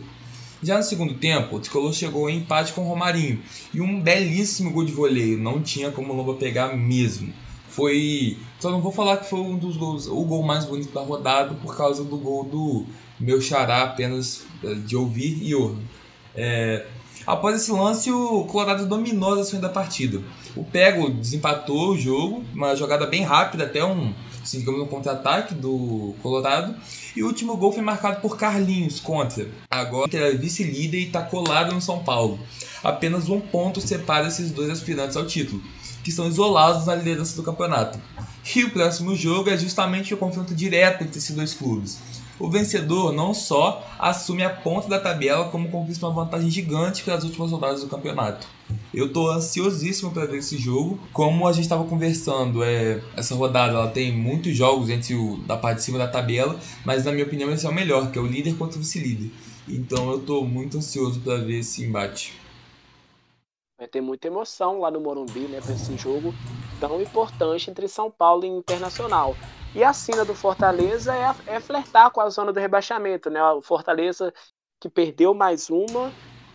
[0.63, 3.41] Já no segundo tempo, o Tricolor chegou em empate com o Romarinho
[3.75, 7.33] e um belíssimo gol de voleio, não tinha como o Lomba pegar mesmo.
[7.69, 8.39] Foi.
[8.61, 11.55] Só não vou falar que foi um dos gols, o gol mais bonito da rodada
[11.55, 12.87] por causa do gol do
[13.19, 15.79] meu xará apenas eh, de ouvir e ouro.
[16.35, 16.87] É,
[17.27, 20.23] Após esse lance, o Colorado dominou as ações da partida.
[20.57, 26.15] O Pego desempatou o jogo, uma jogada bem rápida, até um, assim, um contra-ataque do
[26.23, 26.75] Colorado.
[27.15, 29.47] E o último gol foi marcado por Carlinhos contra.
[29.71, 32.41] Agora é vice-líder e está colado no São Paulo.
[32.83, 35.63] Apenas um ponto separa esses dois aspirantes ao título,
[36.03, 38.01] que estão isolados na liderança do campeonato.
[38.55, 41.99] E o próximo jogo é justamente o confronto direto entre esses dois clubes
[42.39, 47.25] o vencedor não só assume a ponta da tabela, como conquista uma vantagem gigante pelas
[47.25, 48.47] últimas rodadas do campeonato.
[48.93, 50.99] Eu estou ansiosíssimo para ver esse jogo.
[51.13, 55.57] Como a gente estava conversando, é, essa rodada ela tem muitos jogos entre o da
[55.57, 58.23] parte de cima da tabela, mas na minha opinião esse é o melhor, que é
[58.23, 59.31] o líder contra o vice-líder.
[59.69, 62.35] Então eu estou muito ansioso para ver esse embate.
[63.79, 66.33] Vai ter muita emoção lá no Morumbi, né, para esse jogo
[66.81, 69.37] tão importante entre São Paulo e Internacional.
[69.75, 73.43] E a sina do Fortaleza é, é flertar com a zona do rebaixamento, né?
[73.53, 74.33] O Fortaleza
[74.81, 76.11] que perdeu mais uma.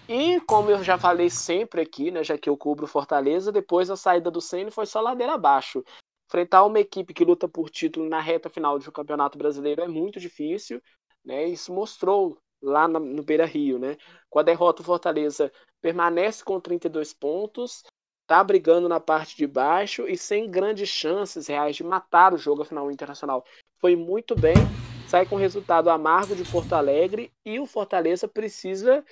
[0.08, 3.96] E como eu já falei sempre aqui, né, já que eu cubro Fortaleza, depois da
[3.96, 5.84] saída do Ceni foi só ladeira abaixo.
[6.28, 10.20] Enfrentar uma equipe que luta por título na reta final do Campeonato Brasileiro é muito
[10.20, 10.82] difícil,
[11.24, 11.46] né?
[11.46, 13.98] Isso mostrou lá no Beira Rio, né?
[14.30, 15.52] Com a derrota, o Fortaleza
[15.82, 17.84] permanece com 32 pontos,
[18.32, 22.62] tá brigando na parte de baixo e sem grandes chances reais de matar o jogo
[22.62, 23.44] afinal o Internacional.
[23.78, 24.70] Foi muito bem,
[25.06, 29.04] sai com resultado amargo de Porto Alegre e o Fortaleza precisa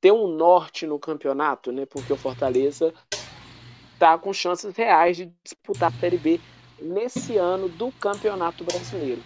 [0.00, 1.84] ter um norte no campeonato, né?
[1.84, 2.94] Porque o Fortaleza
[3.98, 6.40] tá com chances reais de disputar a Série B
[6.80, 9.22] nesse ano do Campeonato Brasileiro.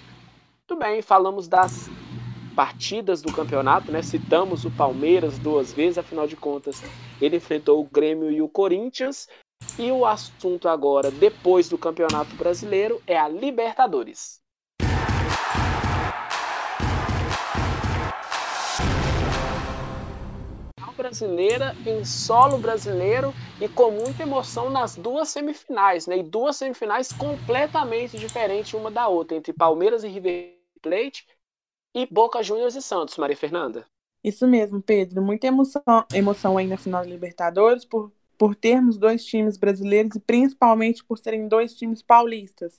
[0.69, 1.89] Muito bem, falamos das
[2.61, 4.03] partidas do campeonato, né?
[4.03, 6.83] Citamos o Palmeiras duas vezes, afinal de contas,
[7.19, 9.27] ele enfrentou o Grêmio e o Corinthians.
[9.79, 14.41] E o assunto agora, depois do Campeonato Brasileiro, é a Libertadores.
[20.99, 26.19] brasileira em solo brasileiro e com muita emoção nas duas semifinais, né?
[26.19, 31.25] E duas semifinais completamente diferentes uma da outra, entre Palmeiras e River Plate
[31.95, 33.87] e Boca Juniors e Santos, Maria Fernanda.
[34.23, 35.23] Isso mesmo, Pedro.
[35.23, 40.21] Muita emoção, emoção aí na final da Libertadores por, por termos dois times brasileiros e
[40.21, 42.79] principalmente por serem dois times paulistas.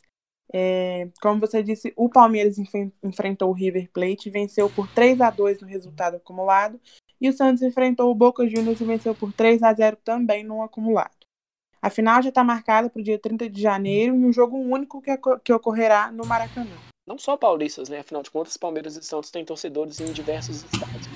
[0.53, 2.57] É, como você disse, o Palmeiras
[3.01, 6.79] enfrentou o River Plate e venceu por 3 a 2 no resultado acumulado.
[7.19, 10.61] E o Santos enfrentou o Boca Juniors e venceu por 3 a 0 também no
[10.61, 11.21] acumulado.
[11.81, 15.01] A final já está marcada para o dia 30 de janeiro e um jogo único
[15.01, 15.11] que,
[15.43, 17.99] que ocorrerá no Maracanã não só paulistas, né?
[17.99, 21.07] Afinal de contas, Palmeiras e Santos têm torcedores em diversos estados.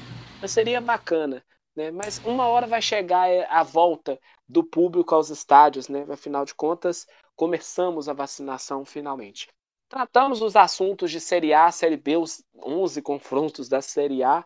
[0.42, 1.44] Mas seria bacana,
[1.76, 1.92] né?
[1.92, 6.06] Mas uma hora vai chegar é, a volta do público aos estádios, né?
[6.10, 9.48] Afinal de contas, começamos a vacinação finalmente.
[9.88, 14.46] Tratamos os assuntos de Série A, Série B, os 11 confrontos da Série A.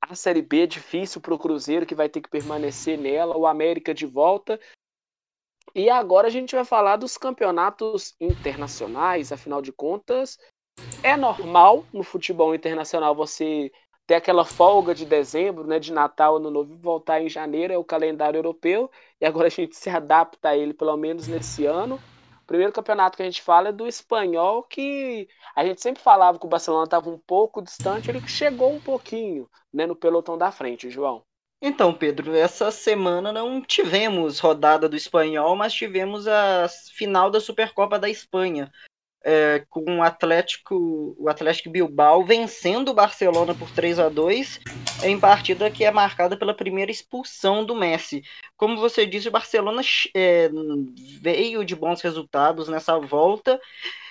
[0.00, 3.36] A Série B é difícil para o Cruzeiro, que vai ter que permanecer nela.
[3.36, 4.60] O América de volta.
[5.74, 10.38] E agora a gente vai falar dos campeonatos internacionais, afinal de contas,
[11.02, 13.70] é normal no futebol internacional você
[14.06, 17.84] ter aquela folga de dezembro, né, de Natal, Ano Novo, voltar em janeiro, é o
[17.84, 18.90] calendário europeu,
[19.20, 21.96] e agora a gente se adapta a ele, pelo menos nesse ano.
[22.42, 26.38] O primeiro campeonato que a gente fala é do espanhol, que a gente sempre falava
[26.38, 30.52] que o Barcelona estava um pouco distante, ele chegou um pouquinho né, no pelotão da
[30.52, 31.24] frente, João.
[31.60, 37.98] Então, Pedro, essa semana não tivemos rodada do espanhol, mas tivemos a final da Supercopa
[37.98, 38.70] da Espanha.
[39.24, 44.60] é, com o Atlético, o Atlético Bilbao vencendo o Barcelona por 3 a 2
[45.02, 48.22] em partida que é marcada pela primeira expulsão do Messi.
[48.56, 49.82] Como você disse, o Barcelona
[50.14, 50.48] é,
[51.20, 53.60] veio de bons resultados nessa volta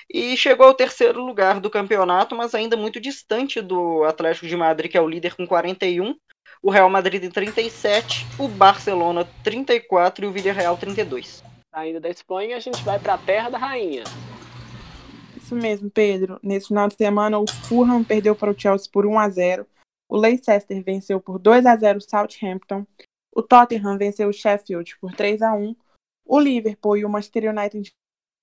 [0.09, 4.91] e chegou ao terceiro lugar do campeonato, mas ainda muito distante do Atlético de Madrid,
[4.91, 6.15] que é o líder com 41,
[6.65, 11.43] o Real Madrid em 37, o Barcelona 34 e o Villarreal 32.
[11.71, 14.03] Ainda da Espanha, a gente vai para a terra da rainha.
[15.37, 16.39] Isso mesmo, Pedro.
[16.41, 19.67] Nesse final de semana, o Fulham perdeu para o Chelsea por 1 a 0.
[20.09, 22.83] O Leicester venceu por 2 a 0 o Southampton.
[23.31, 25.75] O Tottenham venceu o Sheffield por 3 a 1.
[26.25, 27.91] O Liverpool e o Manchester United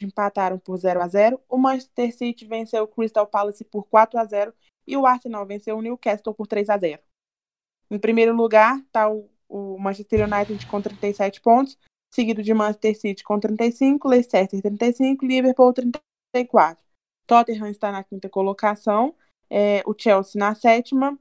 [0.01, 1.41] empataram por 0 a 0.
[1.49, 4.55] O Manchester City venceu o Crystal Palace por 4 a 0
[4.87, 7.01] e o Arsenal venceu o Newcastle por 3 a 0.
[7.93, 11.79] Em primeiro lugar está o, o, Manchester United com 37 pontos,
[12.11, 16.83] seguido de Manchester City com 35, Leicester 35, Liverpool 34.
[17.27, 19.15] Tottenham está na quinta colocação,
[19.51, 21.19] é, o Chelsea na sétima,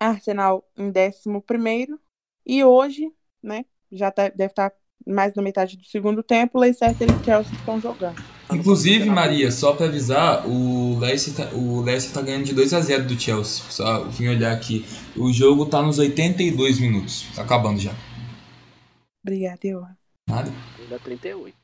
[0.00, 2.00] Arsenal em décimo primeiro
[2.44, 4.76] e hoje, né, já tá, deve estar tá
[5.06, 8.35] mais na metade do segundo tempo, Leicester e Chelsea estão jogando.
[8.52, 12.80] Inclusive, Maria, só para avisar, o Leicester, tá, o Leicester tá ganhando de 2 a
[12.80, 13.64] 0 do Chelsea.
[13.70, 14.84] Só vim olhar aqui.
[15.16, 17.26] O jogo tá nos 82 minutos.
[17.34, 17.92] Tá acabando já.
[19.22, 19.82] Obrigada, eu.
[20.28, 20.52] Nada.
[20.78, 21.56] Ainda 38.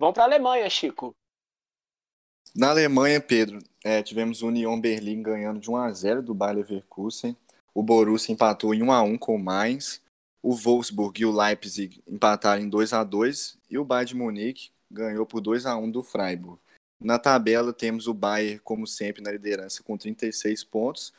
[0.00, 1.14] Vamos para a Alemanha, Chico.
[2.54, 6.56] Na Alemanha, Pedro, é, tivemos o Union Berlim ganhando de 1 a 0 do Bayer
[6.56, 7.36] Leverkusen.
[7.72, 10.00] O Borussia empatou em 1 a 1 com o Mainz
[10.42, 14.70] o Wolfsburg e o Leipzig empataram em 2 a 2 e o Bayern de Munique
[14.90, 16.58] ganhou por 2 a 1 do Freiburg.
[17.00, 21.12] Na tabela temos o Bayern, como sempre, na liderança com 36 pontos,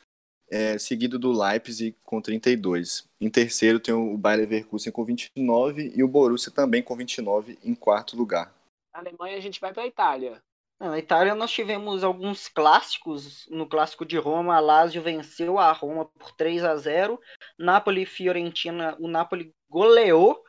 [0.50, 3.08] é, seguido do Leipzig com 32.
[3.20, 7.74] Em terceiro tem o Bayer Leverkusen com 29 e o Borussia também com 29 em
[7.74, 8.52] quarto lugar.
[8.92, 10.42] Na Alemanha a gente vai para a Itália.
[10.80, 13.46] Na Itália nós tivemos alguns clássicos.
[13.50, 17.20] No clássico de Roma, a Lazio venceu a Roma por 3 a 0.
[17.58, 20.42] Napoli e Fiorentina, o Napoli goleou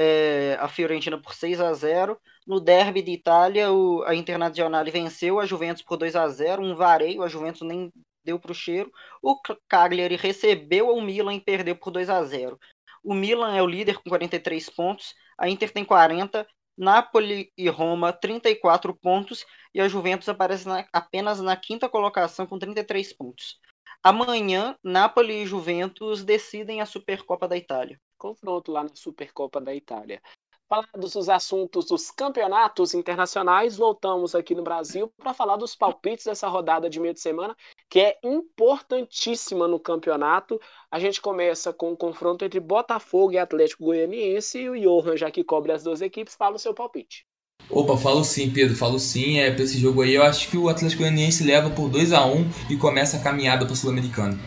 [0.00, 2.18] é, a Fiorentina por 6 a 0.
[2.46, 6.62] No derby de Itália, o, a Internazionale venceu a Juventus por 2 a 0.
[6.62, 7.92] Um vareio, a Juventus nem
[8.24, 8.90] deu para o cheiro.
[9.22, 9.36] O
[9.68, 12.58] Cagliari recebeu o Milan e perdeu por 2 a 0.
[13.04, 16.46] O Milan é o líder com 43 pontos, a Inter tem 40
[16.76, 19.44] Napoli e Roma 34 pontos
[19.74, 23.58] e a Juventus aparece na, apenas na quinta colocação com 33 pontos.
[24.02, 28.00] Amanhã, Napoli e Juventus decidem a Supercopa da Itália.
[28.20, 30.20] Confronto lá na Supercopa da Itália.
[30.68, 36.46] Falados os assuntos dos campeonatos internacionais, voltamos aqui no Brasil para falar dos palpites dessa
[36.46, 37.56] rodada de meio de semana,
[37.88, 40.60] que é importantíssima no campeonato.
[40.90, 45.16] A gente começa com o um confronto entre Botafogo e Atlético Goianiense e o Johan,
[45.16, 47.24] já que cobre as duas equipes, fala o seu palpite.
[47.70, 49.38] Opa, falo sim, Pedro, falo sim.
[49.38, 52.26] É, para esse jogo aí, eu acho que o Atlético Goianiense leva por 2 a
[52.26, 54.38] 1 e começa a caminhada para o Sul-Americano.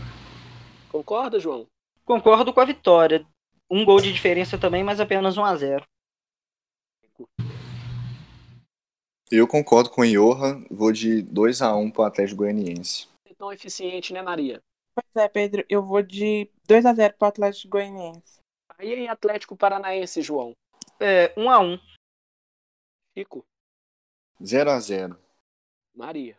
[0.91, 1.65] Concorda, João?
[2.05, 3.25] Concordo com a vitória.
[3.75, 5.83] Um gol de diferença também, mas apenas 1 a 0
[9.31, 13.07] eu concordo com o Johan, vou de 2 a 1 para o Atlético Goianiense.
[13.35, 14.61] Tão eficiente, né, Maria?
[14.93, 18.41] Pois é, Pedro, eu vou de 2 a 0 para o Atlético Goianiense.
[18.77, 20.53] Aí em Atlético Paranaense, João?
[20.99, 21.79] É, 1 a 1
[23.17, 23.43] Chico?
[24.45, 25.19] 0 a 0
[25.95, 26.37] Maria?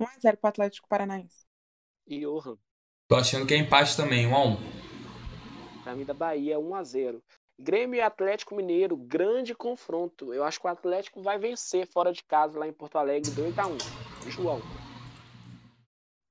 [0.00, 1.44] 1 a 0 para o Atlético Paranaense.
[2.06, 2.56] E Johan?
[3.06, 4.75] Tô achando que é empate também, 1 a 1
[5.94, 7.22] Mim da Bahia, 1 a 0
[7.58, 10.34] Grêmio e Atlético Mineiro, grande confronto.
[10.34, 13.58] Eu acho que o Atlético vai vencer fora de casa lá em Porto Alegre 2
[13.58, 13.78] a 1.
[14.28, 14.60] João.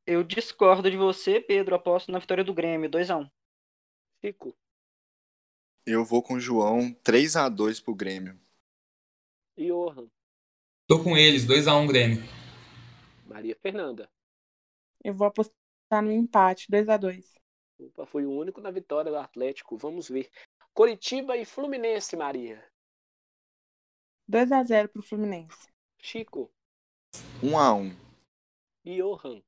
[0.05, 1.73] Eu discordo de você, Pedro.
[1.73, 3.29] Aposto na vitória do Grêmio, 2 a 1.
[4.21, 4.55] Fico.
[5.83, 8.39] Eu vou com o João, 3 a 2 pro Grêmio.
[9.57, 10.07] E Johan.
[10.87, 12.23] Tô com eles, 2 a 1 Grêmio.
[13.25, 14.07] Maria Fernanda.
[15.03, 17.33] Eu vou apostar no empate, 2 a 2.
[17.79, 19.77] Opa, foi o único na vitória do Atlético.
[19.77, 20.29] Vamos ver.
[20.73, 22.63] Coritiba e Fluminense, Maria.
[24.27, 25.67] 2 a 0 pro Fluminense.
[25.99, 26.51] Chico.
[27.43, 27.95] 1 a 1.
[28.85, 29.41] E Johan.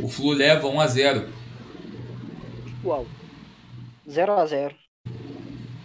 [0.00, 1.20] O Flu leva 1 a 0.
[2.82, 3.04] Qual?
[4.08, 4.76] 0 a 0.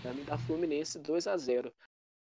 [0.02, 1.74] Pra mim da Fluminense 2 a 0.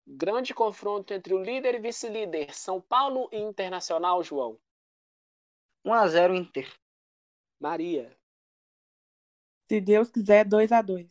[0.06, 4.59] Grande confronto entre o líder e vice-líder, São Paulo e Internacional, João.
[5.84, 6.72] 1 a 0 Inter.
[7.60, 8.16] Maria.
[9.68, 11.06] Se Deus quiser, 2 a 2.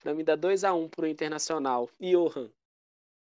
[0.00, 1.88] Pra mim dá 2x1 pro Internacional.
[1.98, 2.50] E Johan?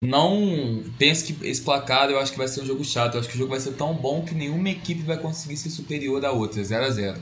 [0.02, 3.14] Não pense que esse placar eu acho que vai ser um jogo chato.
[3.14, 5.70] Eu acho que o jogo vai ser tão bom que nenhuma equipe vai conseguir ser
[5.70, 6.60] superior à outra.
[6.60, 7.16] 0x0.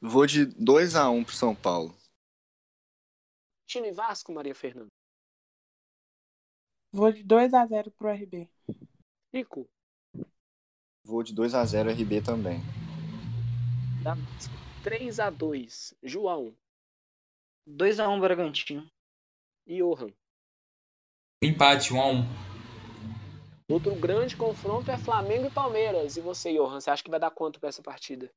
[0.00, 1.94] Vou de 2x1 pro São Paulo.
[3.66, 4.92] Time Vasco, Maria Fernanda.
[6.92, 8.48] Vou de 2 a 0 pro RB.
[9.34, 9.68] Chico.
[11.02, 12.60] Vou de 2 a 0 RB também.
[14.82, 16.54] 3 a 2 João.
[17.66, 18.86] 2 a 1 Bragantino.
[19.66, 20.10] E Johan.
[21.42, 22.24] Empate, 1 a 1
[23.70, 26.18] Outro grande confronto é Flamengo e Palmeiras.
[26.18, 28.30] E você, Johan, você acha que vai dar quanto pra essa partida?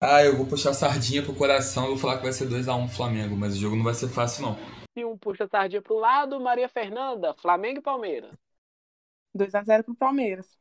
[0.00, 2.88] Ah, eu vou puxar a sardinha pro coração e vou falar que vai ser 2x1
[2.88, 4.56] Flamengo, mas o jogo não vai ser fácil, não.
[4.96, 8.36] E um puxa a sardinha pro lado, Maria Fernanda, Flamengo e Palmeiras.
[9.36, 10.58] 2x0 pro Palmeiras.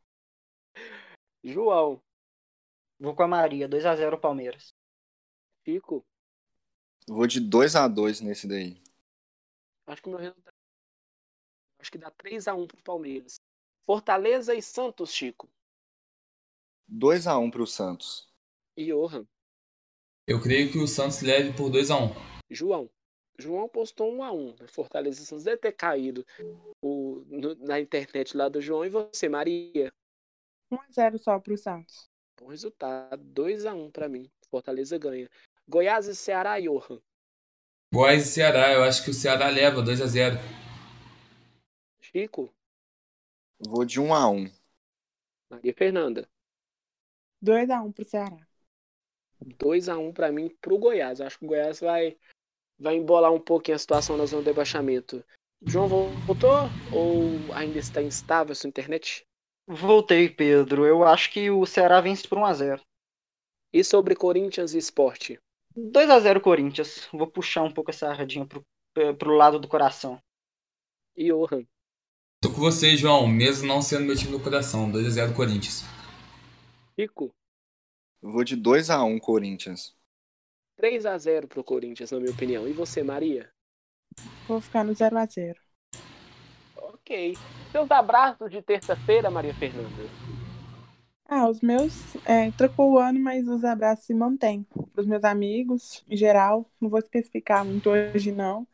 [1.43, 1.99] João.
[3.01, 4.75] Vou com a Maria, 2x0 Palmeiras.
[5.65, 6.05] Fico.
[7.07, 8.79] Vou de 2x2 nesse daí.
[9.87, 10.55] Acho que o meu resultado.
[11.79, 13.41] Acho que dá 3x1 pro Palmeiras.
[13.87, 15.49] Fortaleza e Santos, Chico.
[16.87, 18.31] 2x1 pro Santos.
[18.77, 19.25] E Johan.
[20.27, 22.13] Eu creio que o Santos leve por 2x1.
[22.51, 22.87] João.
[23.39, 24.67] João postou 1x1.
[24.67, 26.23] Fortaleza e Santos deve ter caído
[26.79, 28.85] o, no, na internet lá do João.
[28.85, 29.91] E você, Maria?
[30.71, 32.10] 1x0 só pro Santos.
[32.41, 33.23] Bom resultado.
[33.23, 34.27] 2x1 pra mim.
[34.49, 35.29] Fortaleza ganha.
[35.67, 36.99] Goiás e Ceará, Johan.
[37.93, 40.39] Goiás e Ceará, eu acho que o Ceará leva 2x0.
[42.01, 42.51] Chico.
[43.59, 44.51] Vou de 1x1.
[45.51, 46.27] Maria Fernanda.
[47.43, 48.47] 2x1 pro Ceará.
[49.45, 51.19] 2x1 pra mim pro Goiás.
[51.19, 52.17] Eu acho que o Goiás vai,
[52.79, 55.23] vai embolar um pouquinho a situação na zona de rebaixamento.
[55.63, 59.27] João voltou ou ainda está instável a sua internet?
[59.67, 60.85] Voltei, Pedro.
[60.85, 62.81] Eu acho que o Ceará vence por 1x0.
[63.73, 65.39] E sobre Corinthians e Esporte?
[65.77, 67.07] 2x0 Corinthians.
[67.11, 68.65] Vou puxar um pouco essa sardinha pro,
[69.17, 70.21] pro lado do coração.
[71.15, 71.65] E Johan?
[72.41, 74.91] Tô com você, João, mesmo não sendo meu time do coração.
[74.91, 75.83] 2x0 Corinthians.
[76.97, 77.33] Rico?
[78.21, 79.95] Vou de 2x1 Corinthians.
[80.79, 82.67] 3x0 pro Corinthians, na minha opinião.
[82.67, 83.51] E você, Maria?
[84.47, 85.55] Vou ficar no 0x0.
[87.11, 87.37] Ok.
[87.73, 89.89] Seus abraços de terça-feira, Maria Fernanda?
[91.27, 92.15] Ah, os meus.
[92.25, 94.65] É, trocou o ano, mas os abraços se mantêm.
[94.93, 96.65] Para os meus amigos, em geral.
[96.79, 98.65] Não vou especificar muito hoje, não.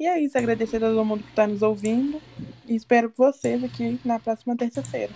[0.00, 0.38] E é isso.
[0.38, 2.22] Agradecer a todo mundo que está nos ouvindo.
[2.66, 5.12] E espero vocês aqui na próxima terça-feira.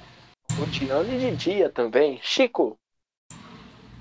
[0.55, 2.21] Continuando de dia também.
[2.21, 2.77] Chico.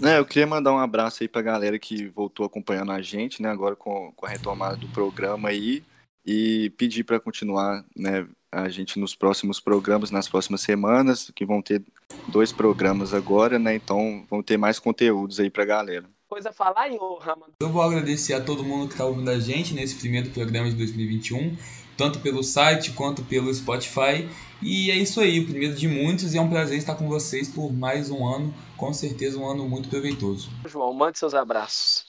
[0.03, 3.49] É, eu queria mandar um abraço aí pra galera que voltou acompanhando a gente, né?
[3.49, 5.85] Agora com, com a retomada do programa aí.
[6.27, 8.27] E pedir para continuar, né?
[8.51, 11.81] A gente nos próximos programas, nas próximas semanas, que vão ter
[12.27, 13.75] dois programas agora, né?
[13.75, 16.05] Então vão ter mais conteúdos aí pra galera.
[16.27, 17.37] Coisa a falar, Johan?
[17.61, 20.75] Eu vou agradecer a todo mundo que está ouvindo a gente nesse primeiro programa de
[20.75, 21.55] 2021,
[21.95, 24.27] tanto pelo site quanto pelo Spotify.
[24.61, 27.47] E é isso aí, o primeiro de muitos, e é um prazer estar com vocês
[27.47, 30.49] por mais um ano, com certeza um ano muito proveitoso.
[30.65, 32.06] João, mande seus abraços.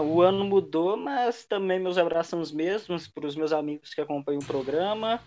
[0.00, 4.00] O ano mudou, mas também meus abraços são os mesmos para os meus amigos que
[4.00, 5.20] acompanham o programa,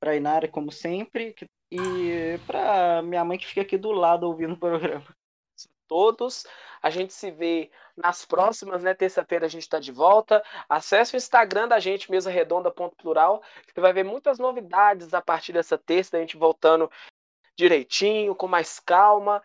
[0.00, 1.34] para a Inara, como sempre,
[1.70, 5.06] e para minha mãe que fica aqui do lado ouvindo o programa.
[5.88, 6.44] Todos,
[6.82, 8.92] a gente se vê nas próximas, né?
[8.92, 10.42] Terça-feira a gente está de volta.
[10.68, 13.40] Acesse o Instagram da gente, mesa redonda.plural.
[13.72, 16.90] Você vai ver muitas novidades a partir dessa terça, a gente voltando
[17.56, 19.40] direitinho, com mais calma.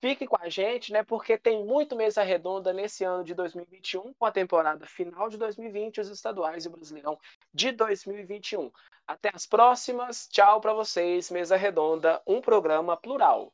[0.00, 1.02] Fique com a gente, né?
[1.02, 6.00] Porque tem muito mesa redonda nesse ano de 2021, com a temporada final de 2020,
[6.00, 7.18] os estaduais e o Brasileirão
[7.52, 8.70] de 2021.
[9.06, 10.28] Até as próximas.
[10.28, 13.52] Tchau para vocês, mesa redonda, um programa plural.